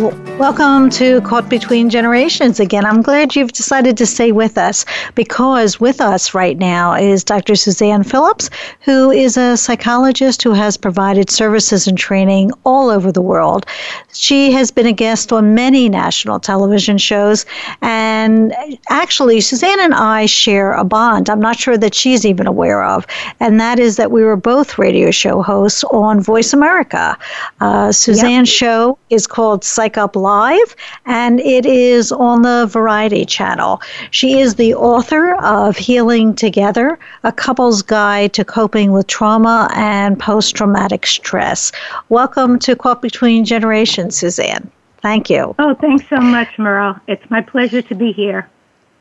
[0.00, 2.86] Welcome to Caught Between Generations again.
[2.86, 7.54] I'm glad you've decided to stay with us because with us right now is Dr.
[7.54, 8.48] Suzanne Phillips,
[8.80, 13.66] who is a psychologist who has provided services and training all over the world.
[14.14, 17.44] She has been a guest on many national television shows,
[17.82, 18.54] and
[18.88, 23.06] actually, Suzanne and I share a bond I'm not sure that she's even aware of,
[23.38, 27.18] and that is that we were both radio show hosts on Voice America.
[27.60, 30.76] Uh, Suzanne's show is called Psych Up Live,
[31.06, 33.80] and it is on the Variety Channel.
[34.10, 40.18] She is the author of Healing Together, a couple's guide to coping with trauma and
[40.18, 41.72] post traumatic stress.
[42.08, 44.70] Welcome to Caught Between Generations, Suzanne.
[45.02, 45.54] Thank you.
[45.58, 46.96] Oh, thanks so much, Merle.
[47.08, 48.48] It's my pleasure to be here.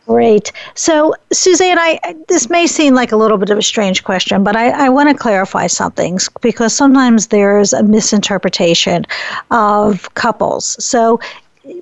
[0.09, 0.51] Great.
[0.73, 4.55] So, Suzanne, I this may seem like a little bit of a strange question, but
[4.55, 9.05] I, I want to clarify something because sometimes there's a misinterpretation
[9.51, 10.83] of couples.
[10.83, 11.19] So,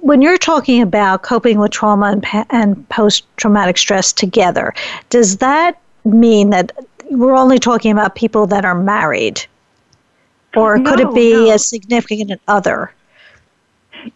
[0.02, 4.74] when you're talking about coping with trauma and, and post traumatic stress together,
[5.10, 6.74] does that mean that
[7.10, 9.42] we're only talking about people that are married?
[10.54, 11.54] Or No, could it be no.
[11.54, 12.92] a significant other?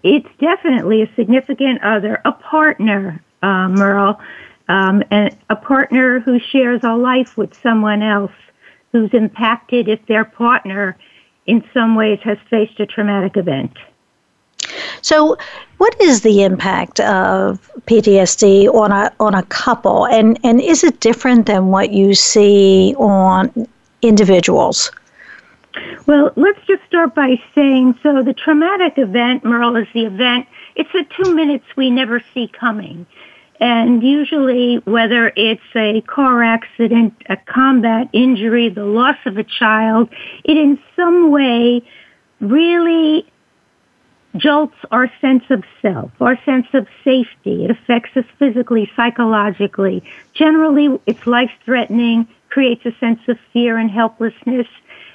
[0.04, 4.20] It's definitely a significant other, a partner, uh, Merle,
[4.70, 8.32] um, and a partner who shares a life with someone else
[8.92, 10.98] who's impacted if their partner
[11.46, 13.72] in some ways has faced a traumatic event.
[15.02, 15.38] So,
[15.78, 21.00] what is the impact of PTSD on a on a couple, and and is it
[21.00, 23.68] different than what you see on
[24.04, 24.92] individuals?
[26.06, 30.92] Well, let's just start by saying so the traumatic event, Merle, is the event, it's
[30.92, 33.06] the two minutes we never see coming.
[33.62, 40.09] And usually, whether it's a car accident, a combat injury, the loss of a child,
[40.43, 41.84] it in some way
[42.39, 43.32] really
[44.36, 47.66] jolts our sense of self, our sense of safety.
[47.66, 50.03] It affects us physically, psychologically.
[50.34, 54.68] Generally, it's life threatening, creates a sense of fear and helplessness.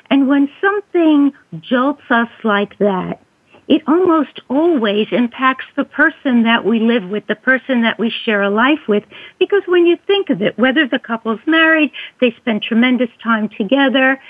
[0.09, 3.21] And when something jolts us like that,
[3.69, 8.43] it almost always impacts the person that we live with, the person that we share
[8.43, 9.05] a life with.
[9.39, 11.91] Because when you think of it, whether the couple's married,
[12.21, 14.21] they spend tremendous time together,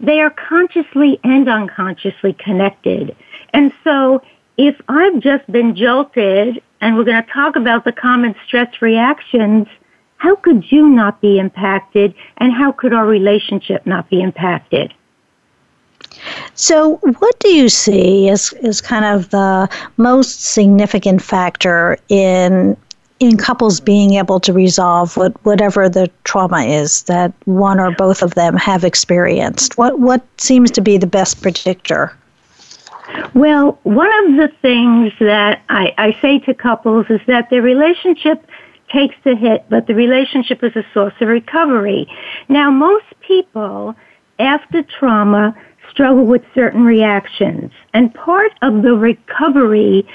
[0.00, 3.14] they are consciously and unconsciously connected.
[3.52, 4.22] And so
[4.56, 9.66] if I've just been jolted and we're going to talk about the common stress reactions,
[10.16, 14.94] how could you not be impacted and how could our relationship not be impacted?
[16.54, 22.76] So, what do you see as, as kind of the most significant factor in
[23.20, 28.22] in couples being able to resolve what, whatever the trauma is that one or both
[28.22, 29.76] of them have experienced?
[29.76, 32.16] What what seems to be the best predictor?
[33.34, 38.46] Well, one of the things that I, I say to couples is that the relationship
[38.90, 42.06] takes the hit, but the relationship is a source of recovery.
[42.48, 43.94] Now, most people
[44.38, 45.54] after trauma
[45.98, 50.06] struggle with certain reactions, and part of the recovery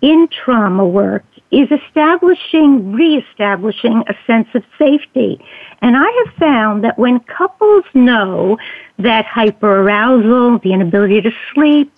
[0.00, 5.38] in trauma work is establishing, reestablishing a sense of safety.
[5.82, 8.56] And I have found that when couples know
[8.98, 11.92] that hyperarousal, the inability to sleep,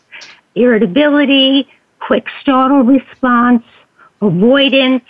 [0.56, 1.68] irritability,
[2.00, 3.62] quick startle response,
[4.20, 5.04] avoidance,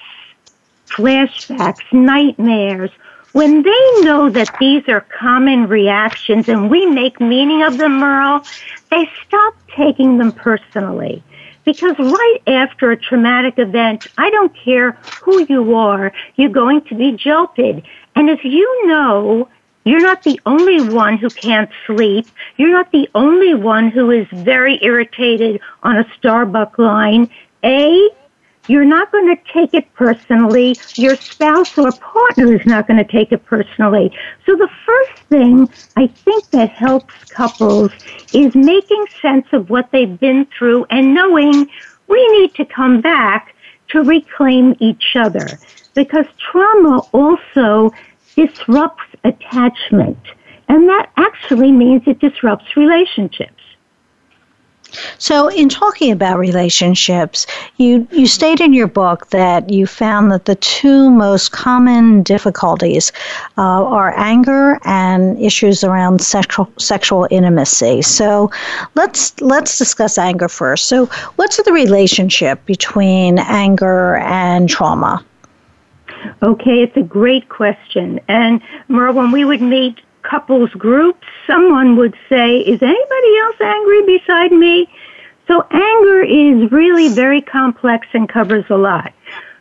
[0.86, 2.90] flashbacks, nightmares,
[3.32, 8.44] when they know that these are common reactions and we make meaning of them, Merle,
[8.90, 11.22] they stop taking them personally.
[11.64, 16.94] Because right after a traumatic event, I don't care who you are, you're going to
[16.94, 17.82] be jolted.
[18.14, 19.48] And if you know,
[19.84, 22.26] you're not the only one who can't sleep.
[22.56, 27.30] You're not the only one who is very irritated on a Starbucks line.
[27.64, 28.10] A,
[28.68, 30.78] you're not going to take it personally.
[30.96, 34.10] Your spouse or partner is not going to take it personally.
[34.46, 37.90] So the first thing I think that helps couples
[38.32, 41.66] is making sense of what they've been through and knowing
[42.06, 43.54] we need to come back
[43.90, 45.58] to reclaim each other
[45.94, 47.90] because trauma also
[48.36, 50.18] disrupts attachment
[50.68, 53.57] and that actually means it disrupts relationships.
[55.18, 60.46] So, in talking about relationships, you, you state in your book that you found that
[60.46, 63.12] the two most common difficulties
[63.58, 68.02] uh, are anger and issues around sexual sexual intimacy.
[68.02, 68.50] So,
[68.94, 70.86] let's let's discuss anger first.
[70.86, 75.24] So, what's the relationship between anger and trauma?
[76.42, 78.20] Okay, it's a great question.
[78.28, 84.18] And Merle, when we would meet couples groups, someone would say, is anybody else angry
[84.18, 84.88] beside me?
[85.46, 89.12] So anger is really very complex and covers a lot.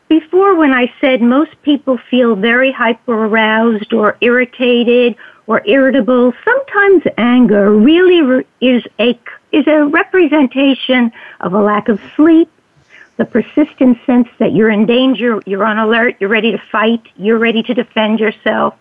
[0.09, 5.15] Before when I said most people feel very hyper aroused or irritated
[5.47, 9.19] or irritable, sometimes anger really re- is a,
[9.51, 12.49] is a representation of a lack of sleep,
[13.17, 17.39] the persistent sense that you're in danger, you're on alert, you're ready to fight, you're
[17.39, 18.75] ready to defend yourself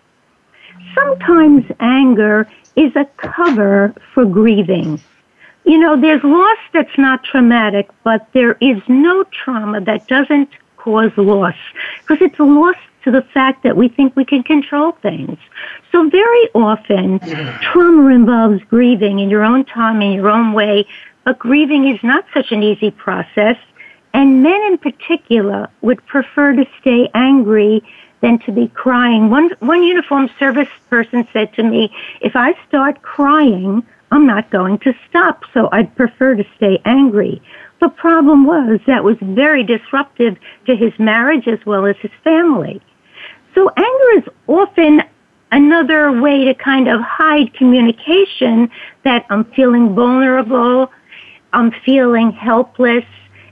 [0.97, 5.01] sometimes anger is a cover for grieving.
[5.65, 11.11] You know, there's loss that's not traumatic, but there is no trauma that doesn't cause
[11.17, 11.55] loss
[11.99, 15.37] because it's a loss to the fact that we think we can control things.
[15.91, 17.19] So very often,
[17.61, 20.85] trauma involves grieving in your own time, in your own way,
[21.25, 23.57] but grieving is not such an easy process.
[24.13, 27.83] And men in particular would prefer to stay angry
[28.21, 29.29] than to be crying.
[29.29, 31.91] One, one uniformed service person said to me,
[32.21, 37.41] if I start crying, I'm not going to stop, so I'd prefer to stay angry.
[37.79, 42.81] The problem was that was very disruptive to his marriage as well as his family.
[43.53, 45.03] So anger is often
[45.51, 48.69] another way to kind of hide communication
[49.03, 50.91] that I'm feeling vulnerable,
[51.53, 53.05] I'm feeling helpless,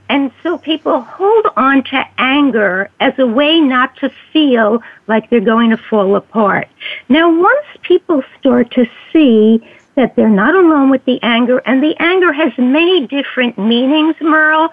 [0.08, 5.40] and so people hold on to anger as a way not to feel like they're
[5.40, 6.68] going to fall apart.
[7.08, 11.96] Now, once people start to see that they're not alone with the anger, and the
[11.98, 14.70] anger has many different meanings, Merle,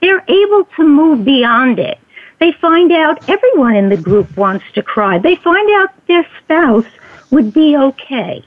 [0.00, 1.98] they're able to move beyond it.
[2.38, 5.18] They find out everyone in the group wants to cry.
[5.18, 6.86] They find out their spouse
[7.30, 8.44] would be okay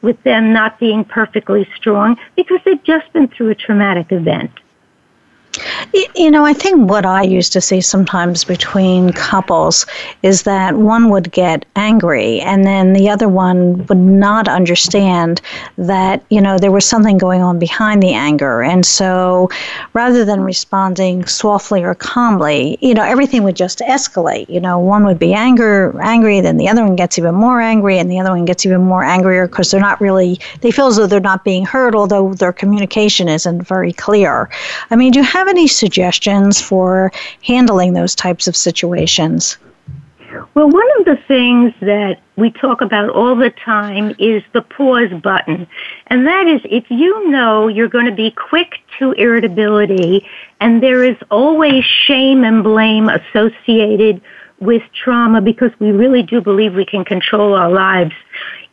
[0.00, 4.52] with them not being perfectly strong because they've just been through a traumatic event.
[6.16, 9.84] You know, I think what I used to see sometimes between couples
[10.22, 15.42] is that one would get angry and then the other one would not understand
[15.76, 18.62] that, you know, there was something going on behind the anger.
[18.62, 19.50] And so
[19.92, 24.48] rather than responding softly or calmly, you know, everything would just escalate.
[24.48, 27.98] You know, one would be anger, angry, then the other one gets even more angry,
[27.98, 30.96] and the other one gets even more angrier because they're not really, they feel as
[30.96, 34.48] though they're not being heard, although their communication isn't very clear.
[34.90, 37.12] I mean, do you have any suggestions for
[37.44, 39.58] handling those types of situations?
[40.54, 45.12] Well, one of the things that we talk about all the time is the pause
[45.22, 45.66] button.
[46.06, 50.26] And that is if you know you're going to be quick to irritability
[50.60, 54.20] and there is always shame and blame associated
[54.60, 58.14] with trauma because we really do believe we can control our lives.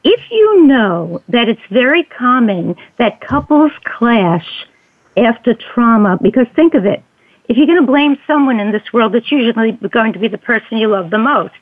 [0.03, 4.47] If you know that it's very common that couples clash
[5.17, 7.03] after trauma, because think of it,
[7.47, 10.37] if you're going to blame someone in this world, it's usually going to be the
[10.37, 11.55] person you love the most.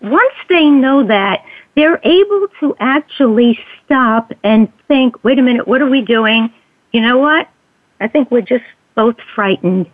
[0.00, 1.44] Once they know that,
[1.74, 6.52] they're able to actually stop and think, wait a minute, what are we doing?
[6.92, 7.48] You know what?
[8.00, 9.90] I think we're just both frightened.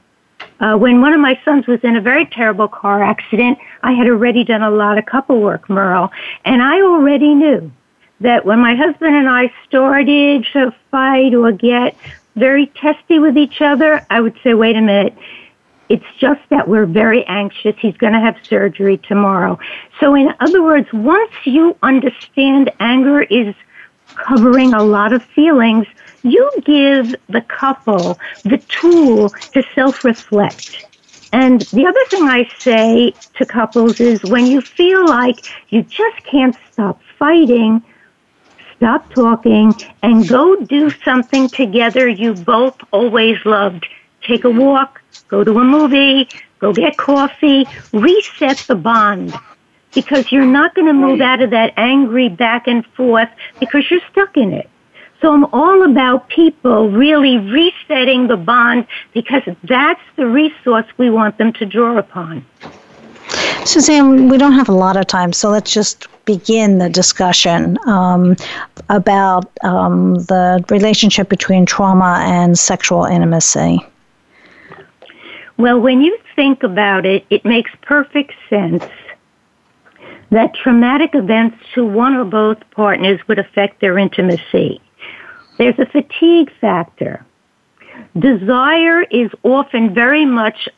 [0.61, 4.07] Uh, when one of my sons was in a very terrible car accident, I had
[4.07, 6.11] already done a lot of couple work, Merle,
[6.45, 7.73] and I already knew
[8.21, 11.97] that when my husband and I started to fight or get
[12.41, 15.17] very testy with each other, I would say, wait a minute,
[15.89, 17.77] it's just that we're very anxious.
[17.79, 19.59] He's going to have surgery tomorrow.
[19.99, 23.55] So in other words, once you understand anger is
[24.07, 25.87] covering a lot of feelings,
[26.23, 30.87] you give the couple the tool to self-reflect.
[31.33, 35.39] And the other thing I say to couples is when you feel like
[35.71, 37.83] you just can't stop fighting,
[38.81, 43.87] stop talking and go do something together you both always loved.
[44.23, 46.27] Take a walk, go to a movie,
[46.61, 49.35] go get coffee, reset the bond.
[49.95, 53.29] Because you're not going to move out of that angry back and forth
[53.59, 54.71] because you're stuck in it.
[55.21, 61.37] So I'm all about people really resetting the bond because that's the resource we want
[61.37, 62.47] them to draw upon.
[63.65, 68.37] Suzanne, we don't have a lot of time, so let's just begin the discussion um,
[68.89, 73.79] about um, the relationship between trauma and sexual intimacy.
[75.57, 78.85] Well, when you think about it, it makes perfect sense
[80.31, 84.81] that traumatic events to one or both partners would affect their intimacy.
[85.59, 87.25] There's a fatigue factor.
[88.19, 90.69] Desire is often very much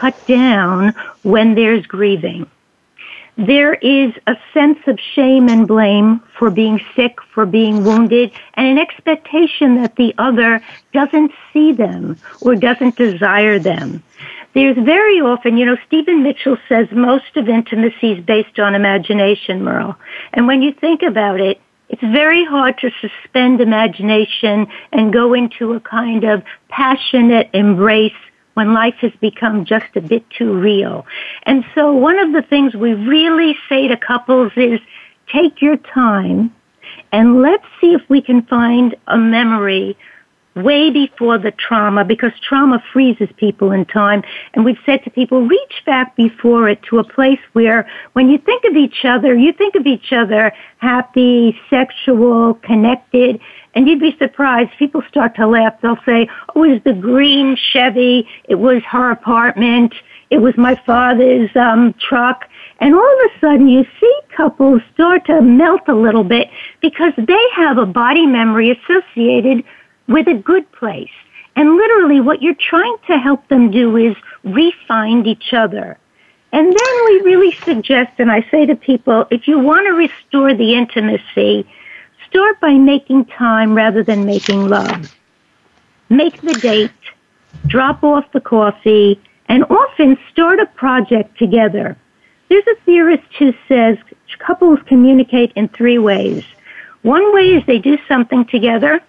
[0.00, 2.48] cut down when there's grieving.
[3.38, 8.66] There is a sense of shame and blame for being sick, for being wounded, and
[8.66, 14.02] an expectation that the other doesn't see them or doesn't desire them.
[14.54, 19.62] There's very often, you know, Stephen Mitchell says most of intimacy is based on imagination,
[19.62, 19.96] Merle.
[20.32, 25.74] And when you think about it, it's very hard to suspend imagination and go into
[25.74, 28.14] a kind of passionate embrace
[28.56, 31.04] when life has become just a bit too real.
[31.42, 34.80] And so one of the things we really say to couples is
[35.30, 36.54] take your time
[37.12, 39.96] and let's see if we can find a memory
[40.56, 44.22] way before the trauma because trauma freezes people in time.
[44.54, 48.38] And we've said to people, reach back before it to a place where when you
[48.38, 53.38] think of each other, you think of each other happy, sexual, connected,
[53.74, 54.70] and you'd be surprised.
[54.78, 55.74] People start to laugh.
[55.82, 58.26] They'll say, oh, it was the green Chevy.
[58.48, 59.94] It was her apartment.
[60.30, 62.48] It was my father's um, truck.
[62.80, 66.48] And all of a sudden you see couples start to melt a little bit
[66.80, 69.64] because they have a body memory associated
[70.08, 71.10] with a good place.
[71.54, 75.98] And literally what you're trying to help them do is re-find each other.
[76.52, 80.54] And then we really suggest, and I say to people, if you want to restore
[80.54, 81.66] the intimacy,
[82.28, 85.14] Start by making time rather than making love.
[86.08, 86.90] Make the date,
[87.66, 91.96] drop off the coffee, and often start a project together.
[92.48, 93.96] There's a theorist who says
[94.38, 96.44] couples communicate in three ways.
[97.02, 99.00] One way is they do something together,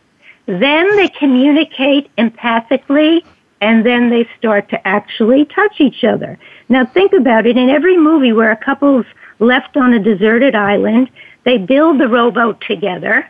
[0.48, 3.24] then they communicate empathically,
[3.62, 6.40] and then they start to actually touch each other.
[6.70, 7.58] Now think about it.
[7.58, 9.06] In every movie where a couple's
[9.40, 11.10] left on a deserted island,
[11.44, 13.30] they build the rowboat together.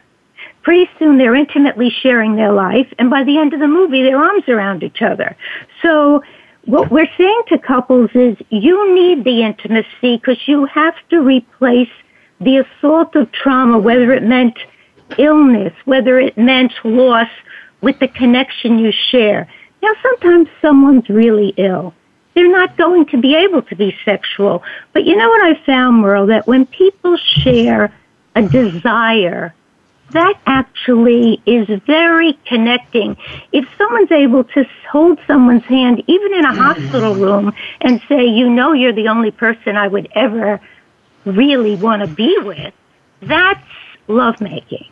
[0.61, 4.17] Pretty soon they're intimately sharing their life, and by the end of the movie, their
[4.17, 5.35] arms around each other.
[5.81, 6.23] So
[6.65, 11.89] what we're saying to couples is you need the intimacy because you have to replace
[12.41, 14.57] the assault of trauma, whether it meant
[15.17, 17.29] illness, whether it meant loss,
[17.81, 19.47] with the connection you share.
[19.81, 21.93] Now, sometimes someone's really ill.
[22.33, 24.63] They're not going to be able to be sexual.
[24.93, 27.93] But you know what I found, Merle, that when people share
[28.35, 29.53] a desire,
[30.11, 33.17] that actually is very connecting.
[33.51, 38.49] If someone's able to hold someone's hand, even in a hospital room, and say, you
[38.49, 40.61] know, you're the only person I would ever
[41.25, 42.73] really want to be with,
[43.21, 43.67] that's
[44.07, 44.85] lovemaking.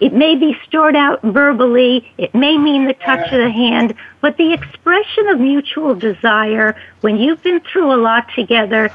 [0.00, 4.36] It may be stored out verbally, it may mean the touch of the hand, but
[4.36, 8.90] the expression of mutual desire when you've been through a lot together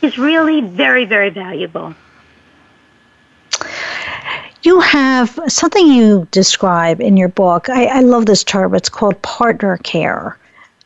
[0.00, 1.94] is really very, very valuable.
[4.62, 7.68] You have something you describe in your book.
[7.68, 8.74] I, I love this term.
[8.74, 10.38] It's called partner care.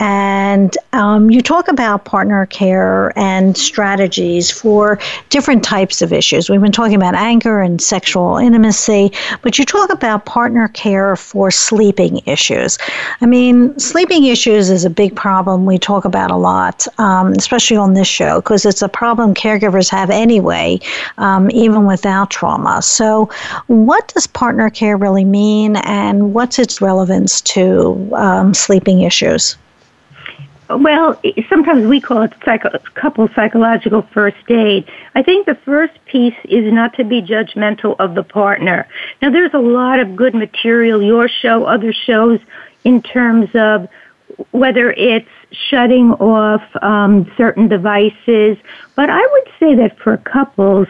[0.05, 4.99] And um, you talk about partner care and strategies for
[5.31, 6.51] different types of issues.
[6.51, 11.51] We've been talking about anger and sexual intimacy, but you talk about partner care for
[11.51, 12.77] sleeping issues.
[13.23, 17.79] I mean, sleeping issues is a big problem we talk about a lot, um, especially
[17.79, 20.81] on this show, because it's a problem caregivers have anyway,
[21.17, 22.83] um, even without trauma.
[22.83, 23.31] So,
[23.69, 29.57] what does partner care really mean, and what's its relevance to um, sleeping issues?
[30.69, 34.91] Well, sometimes we call it psycho- couple psychological first aid.
[35.15, 38.89] I think the first piece is not to be judgmental of the partner.
[39.21, 42.41] Now, there's a lot of good material, your show, other shows,
[42.85, 43.89] in terms of
[44.53, 45.29] whether it's
[45.69, 48.57] shutting off um, certain devices.
[48.97, 50.89] But I would say that for couples,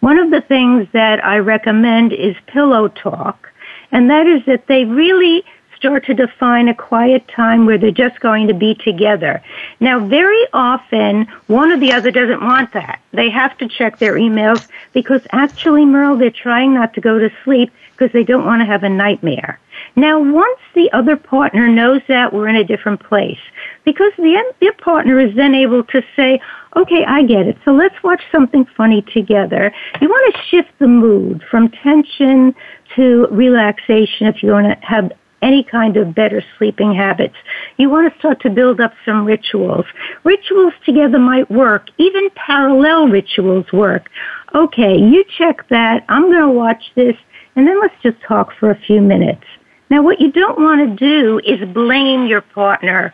[0.00, 3.48] one of the things that I recommend is pillow talk,
[3.92, 5.44] and that is that they really
[5.82, 9.42] start to define a quiet time where they're just going to be together.
[9.80, 13.00] Now, very often, one or the other doesn't want that.
[13.10, 17.30] They have to check their emails because actually, Merle, they're trying not to go to
[17.42, 19.58] sleep because they don't want to have a nightmare.
[19.96, 23.40] Now, once the other partner knows that, we're in a different place.
[23.84, 26.40] Because the, the partner is then able to say,
[26.76, 27.58] okay, I get it.
[27.64, 29.74] So let's watch something funny together.
[30.00, 32.54] You want to shift the mood from tension
[32.94, 35.10] to relaxation if you want to have
[35.42, 37.34] any kind of better sleeping habits.
[37.76, 39.84] You want to start to build up some rituals.
[40.24, 41.88] Rituals together might work.
[41.98, 44.08] Even parallel rituals work.
[44.54, 46.04] Okay, you check that.
[46.08, 47.16] I'm going to watch this
[47.56, 49.44] and then let's just talk for a few minutes.
[49.90, 53.12] Now what you don't want to do is blame your partner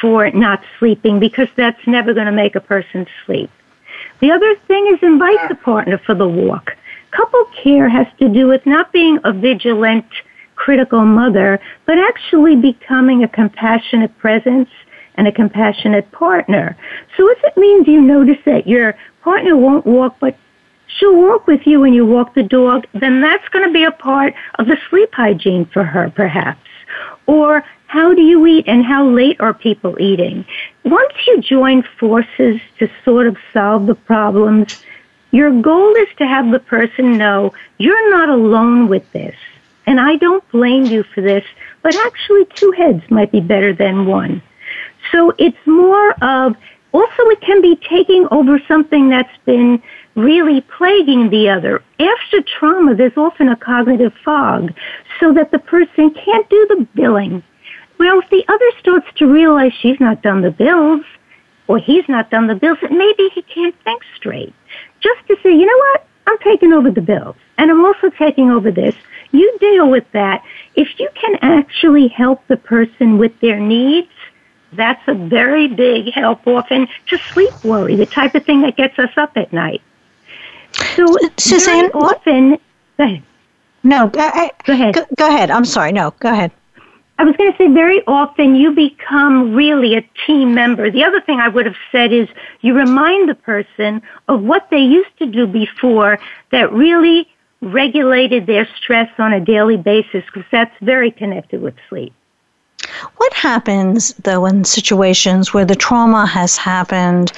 [0.00, 3.50] for not sleeping because that's never going to make a person sleep.
[4.20, 6.76] The other thing is invite the partner for the walk.
[7.10, 10.06] Couple care has to do with not being a vigilant
[10.56, 14.68] critical mother, but actually becoming a compassionate presence
[15.16, 16.76] and a compassionate partner.
[17.16, 20.36] So if it means you notice that your partner won't walk, but
[20.86, 23.92] she'll walk with you when you walk the dog, then that's going to be a
[23.92, 26.60] part of the sleep hygiene for her, perhaps.
[27.26, 30.44] Or how do you eat and how late are people eating?
[30.84, 34.84] Once you join forces to sort of solve the problems,
[35.30, 39.36] your goal is to have the person know you're not alone with this.
[39.86, 41.44] And I don't blame you for this,
[41.82, 44.42] but actually two heads might be better than one.
[45.12, 46.56] So it's more of,
[46.92, 49.82] also it can be taking over something that's been
[50.14, 51.82] really plaguing the other.
[51.98, 54.72] After trauma, there's often a cognitive fog
[55.20, 57.42] so that the person can't do the billing.
[57.98, 61.04] Well, if the other starts to realize she's not done the bills,
[61.68, 64.54] or he's not done the bills, maybe he can't think straight.
[65.00, 66.06] Just to say, you know what?
[66.26, 67.36] I'm taking over the bills.
[67.58, 68.94] And I'm also taking over this
[69.34, 70.42] you deal with that.
[70.74, 74.08] If you can actually help the person with their needs,
[74.72, 78.98] that's a very big help often to sleep worry, the type of thing that gets
[78.98, 79.82] us up at night.
[80.96, 81.06] So
[81.36, 82.58] Suzanne, often,
[82.96, 83.22] go ahead.
[83.84, 84.94] No, I, go ahead.
[84.94, 85.50] Go, go ahead.
[85.50, 85.92] I'm sorry.
[85.92, 86.50] No, go ahead.
[87.16, 90.90] I was going to say very often you become really a team member.
[90.90, 92.28] The other thing I would have said is
[92.60, 96.18] you remind the person of what they used to do before
[96.50, 97.28] that really
[97.64, 102.12] regulated their stress on a daily basis because that's very connected with sleep.
[103.16, 107.32] What happens, though, in situations where the trauma has happened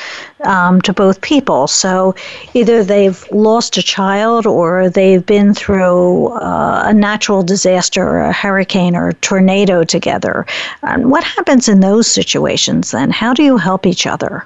[0.45, 1.67] um, to both people?
[1.69, 2.15] So
[2.53, 8.33] either they've lost a child or they've been through uh, a natural disaster, or a
[8.33, 10.47] hurricane, or a tornado together.
[10.83, 13.11] Um, what happens in those situations then?
[13.11, 14.45] How do you help each other?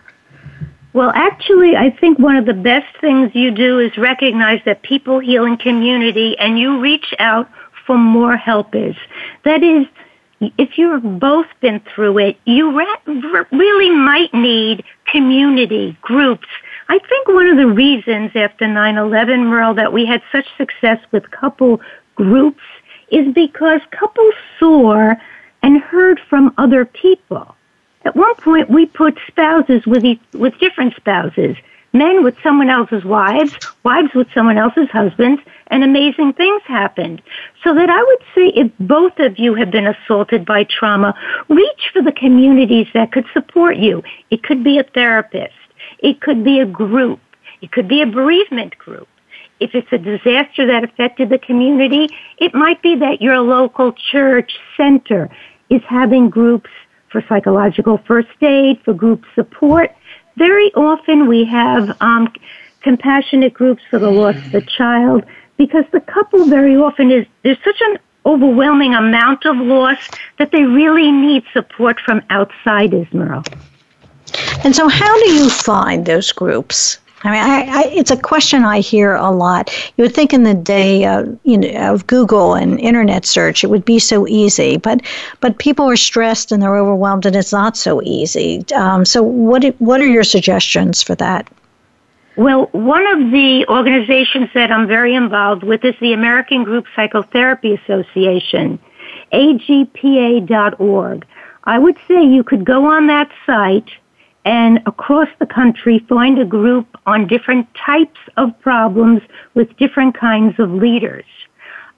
[0.93, 5.21] Well, actually, I think one of the best things you do is recognize that people
[5.21, 7.49] heal in community and you reach out
[7.87, 8.97] for more helpers.
[9.45, 9.87] That is,
[10.59, 16.49] if you've both been through it, you re- really might need community groups.
[16.89, 21.31] I think one of the reasons after 9-11, Merle, that we had such success with
[21.31, 21.81] couple
[22.17, 22.63] groups
[23.13, 25.13] is because couples saw
[25.63, 27.55] and heard from other people.
[28.05, 31.57] At one point, we put spouses with, each, with different spouses,
[31.93, 33.53] men with someone else's wives,
[33.85, 37.21] wives with someone else's husbands, and amazing things happened.
[37.63, 41.15] So that I would say if both of you have been assaulted by trauma,
[41.49, 44.03] reach for the communities that could support you.
[44.31, 45.55] It could be a therapist.
[45.99, 47.21] It could be a group.
[47.61, 49.09] It could be a bereavement group.
[49.61, 54.59] If it's a disaster that affected the community, it might be that your local church
[54.75, 55.29] center
[55.69, 56.71] is having groups
[57.11, 59.95] for psychological first aid, for group support.
[60.37, 62.33] Very often we have um,
[62.83, 65.25] compassionate groups for the loss of a child
[65.57, 69.99] because the couple very often is, there's such an overwhelming amount of loss
[70.39, 73.45] that they really need support from outsiders, Merle.
[74.65, 76.99] And so, how do you find those groups?
[77.23, 79.71] I mean, I, I, it's a question I hear a lot.
[79.97, 83.67] You would think in the day of, you know, of Google and internet search, it
[83.69, 85.03] would be so easy, but
[85.41, 88.65] but people are stressed and they're overwhelmed, and it's not so easy.
[88.75, 91.47] Um, so, what what are your suggestions for that?
[92.37, 97.75] Well, one of the organizations that I'm very involved with is the American Group Psychotherapy
[97.75, 98.79] Association,
[99.31, 101.27] agpa.org.
[101.65, 103.91] I would say you could go on that site
[104.51, 109.23] and across the country find a group on different types of problems
[109.55, 111.25] with different kinds of leaders.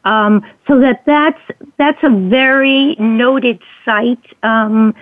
[0.05, 1.41] Um, so that that's
[1.79, 4.27] that's a very noted site.
[4.43, 4.95] Um,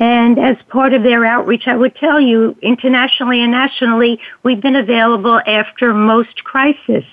[0.00, 4.76] and as part of their outreach, I would tell you, internationally and nationally, we've been
[4.76, 7.04] available after most crises.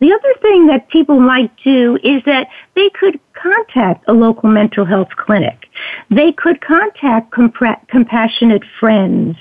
[0.00, 4.84] The other thing that people might do is that they could contact a local mental
[4.84, 5.67] health clinic.
[6.10, 9.36] They could contact compassionate friends.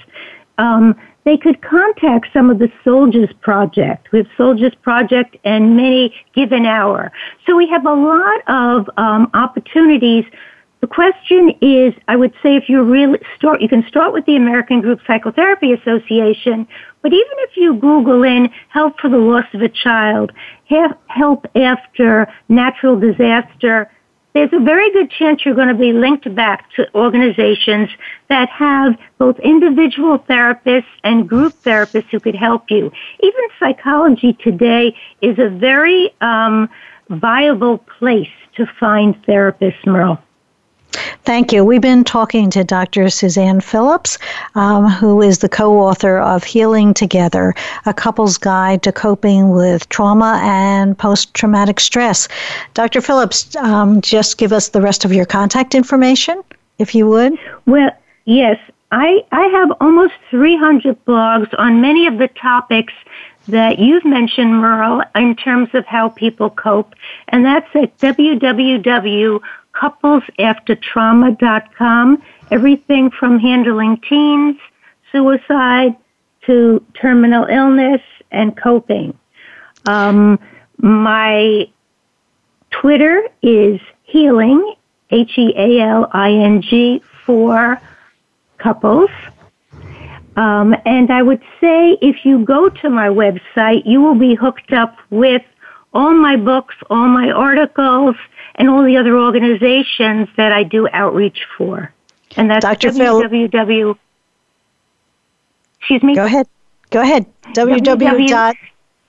[0.57, 4.11] Um, they could contact some of the Soldiers Project.
[4.11, 7.11] We have Soldiers Project and many Give an Hour.
[7.45, 10.23] So we have a lot of um, opportunities
[10.79, 14.35] the question is, I would say if you really start, you can start with the
[14.35, 16.67] American Group Psychotherapy Association,
[17.01, 20.31] but even if you Google in help for the loss of a child,
[21.07, 23.91] help after natural disaster,
[24.33, 27.89] there's a very good chance you're going to be linked back to organizations
[28.29, 32.91] that have both individual therapists and group therapists who could help you.
[33.21, 36.69] Even psychology today is a very um,
[37.09, 40.21] viable place to find therapists, Merle.
[41.23, 41.63] Thank you.
[41.63, 43.09] We've been talking to Dr.
[43.09, 44.17] Suzanne Phillips,
[44.55, 47.53] um, who is the co author of Healing Together,
[47.85, 52.27] a couple's guide to coping with trauma and post traumatic stress.
[52.73, 53.01] Dr.
[53.01, 56.43] Phillips, um, just give us the rest of your contact information,
[56.79, 57.33] if you would.
[57.65, 57.91] Well,
[58.25, 58.57] yes.
[58.91, 62.93] I, I have almost 300 blogs on many of the topics
[63.47, 66.95] that you've mentioned, Merle, in terms of how people cope,
[67.29, 69.41] and that's at www
[69.79, 72.23] couplesaftertrauma.com.
[72.51, 74.57] Everything from handling teens,
[75.11, 75.95] suicide,
[76.45, 78.01] to terminal illness
[78.31, 79.17] and coping.
[79.87, 80.39] Um,
[80.77, 81.69] my
[82.71, 84.75] Twitter is healing,
[85.11, 87.79] H E A L I N G, for
[88.57, 89.09] couples.
[90.35, 94.71] Um, and I would say if you go to my website, you will be hooked
[94.71, 95.41] up with
[95.93, 98.15] all my books, all my articles,
[98.57, 101.93] and all the other organizations that I do outreach for.
[102.35, 102.89] And that's Dr.
[102.89, 103.97] www.
[105.79, 106.15] Excuse me?
[106.15, 106.47] Go ahead.
[106.89, 107.25] Go ahead.
[107.53, 108.55] www.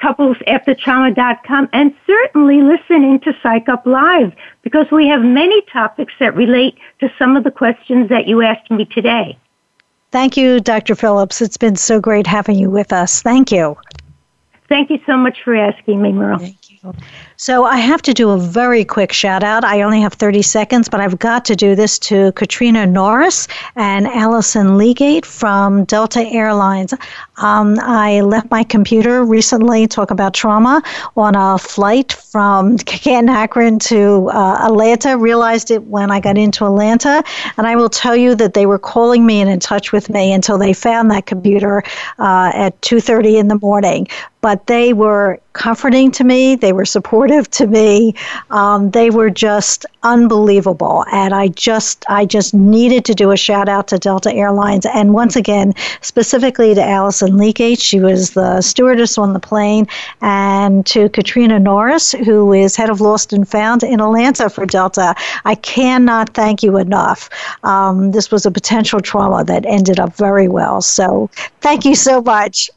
[0.01, 4.33] couplesaftertrauma.com and certainly listen into Psych Up Live
[4.63, 8.71] because we have many topics that relate to some of the questions that you asked
[8.71, 9.37] me today.
[10.11, 10.95] Thank you, Dr.
[10.95, 11.43] Phillips.
[11.43, 13.23] It's been so great having you with us.
[13.23, 13.77] Thank you.
[14.69, 16.39] Thank you so much for asking me, Merle.
[16.39, 16.95] Thank you.
[17.41, 19.63] So I have to do a very quick shout out.
[19.63, 24.09] I only have 30 seconds, but I've got to do this to Katrina Norris and
[24.09, 26.95] Allison Legate from Delta Airlines.
[27.37, 30.83] Um, I left my computer recently, talk about trauma,
[31.17, 35.17] on a flight from Canton Akron to uh, Atlanta.
[35.17, 37.23] Realized it when I got into Atlanta,
[37.57, 40.33] and I will tell you that they were calling me and in touch with me
[40.33, 41.85] until they found that computer
[42.19, 44.09] uh, at 2:30 in the morning.
[44.41, 46.55] But they were comforting to me.
[46.55, 48.15] They were supportive to me.
[48.51, 53.69] Um, they were just unbelievable, and I just I just needed to do a shout
[53.69, 57.79] out to Delta Airlines, and once again specifically to Allison Legate.
[57.81, 59.87] She was the stewardess on the plane,
[60.21, 65.15] and to Katrina Norris, who is head of Lost and Found in Atlanta for Delta.
[65.45, 67.29] I cannot thank you enough.
[67.63, 70.81] Um, this was a potential trauma that ended up very well.
[70.81, 72.71] So thank you so much.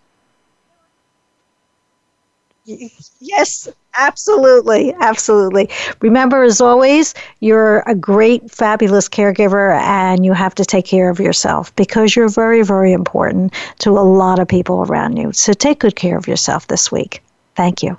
[3.19, 3.67] Yes.
[3.97, 5.69] Absolutely, absolutely.
[5.99, 11.19] Remember, as always, you're a great, fabulous caregiver, and you have to take care of
[11.19, 15.33] yourself because you're very, very important to a lot of people around you.
[15.33, 17.21] So take good care of yourself this week.
[17.55, 17.97] Thank you.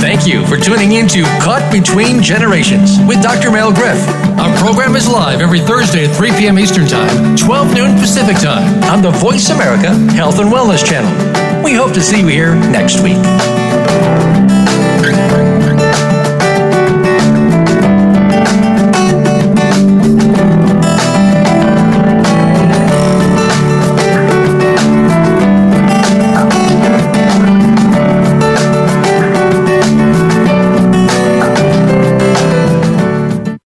[0.00, 3.50] Thank you for tuning in to Caught Between Generations with Dr.
[3.50, 4.06] Merle Griff.
[4.38, 6.58] Our program is live every Thursday at 3 p.m.
[6.58, 11.64] Eastern Time, 12 noon Pacific Time on the Voice America Health and Wellness Channel.
[11.64, 13.18] We hope to see you here next week.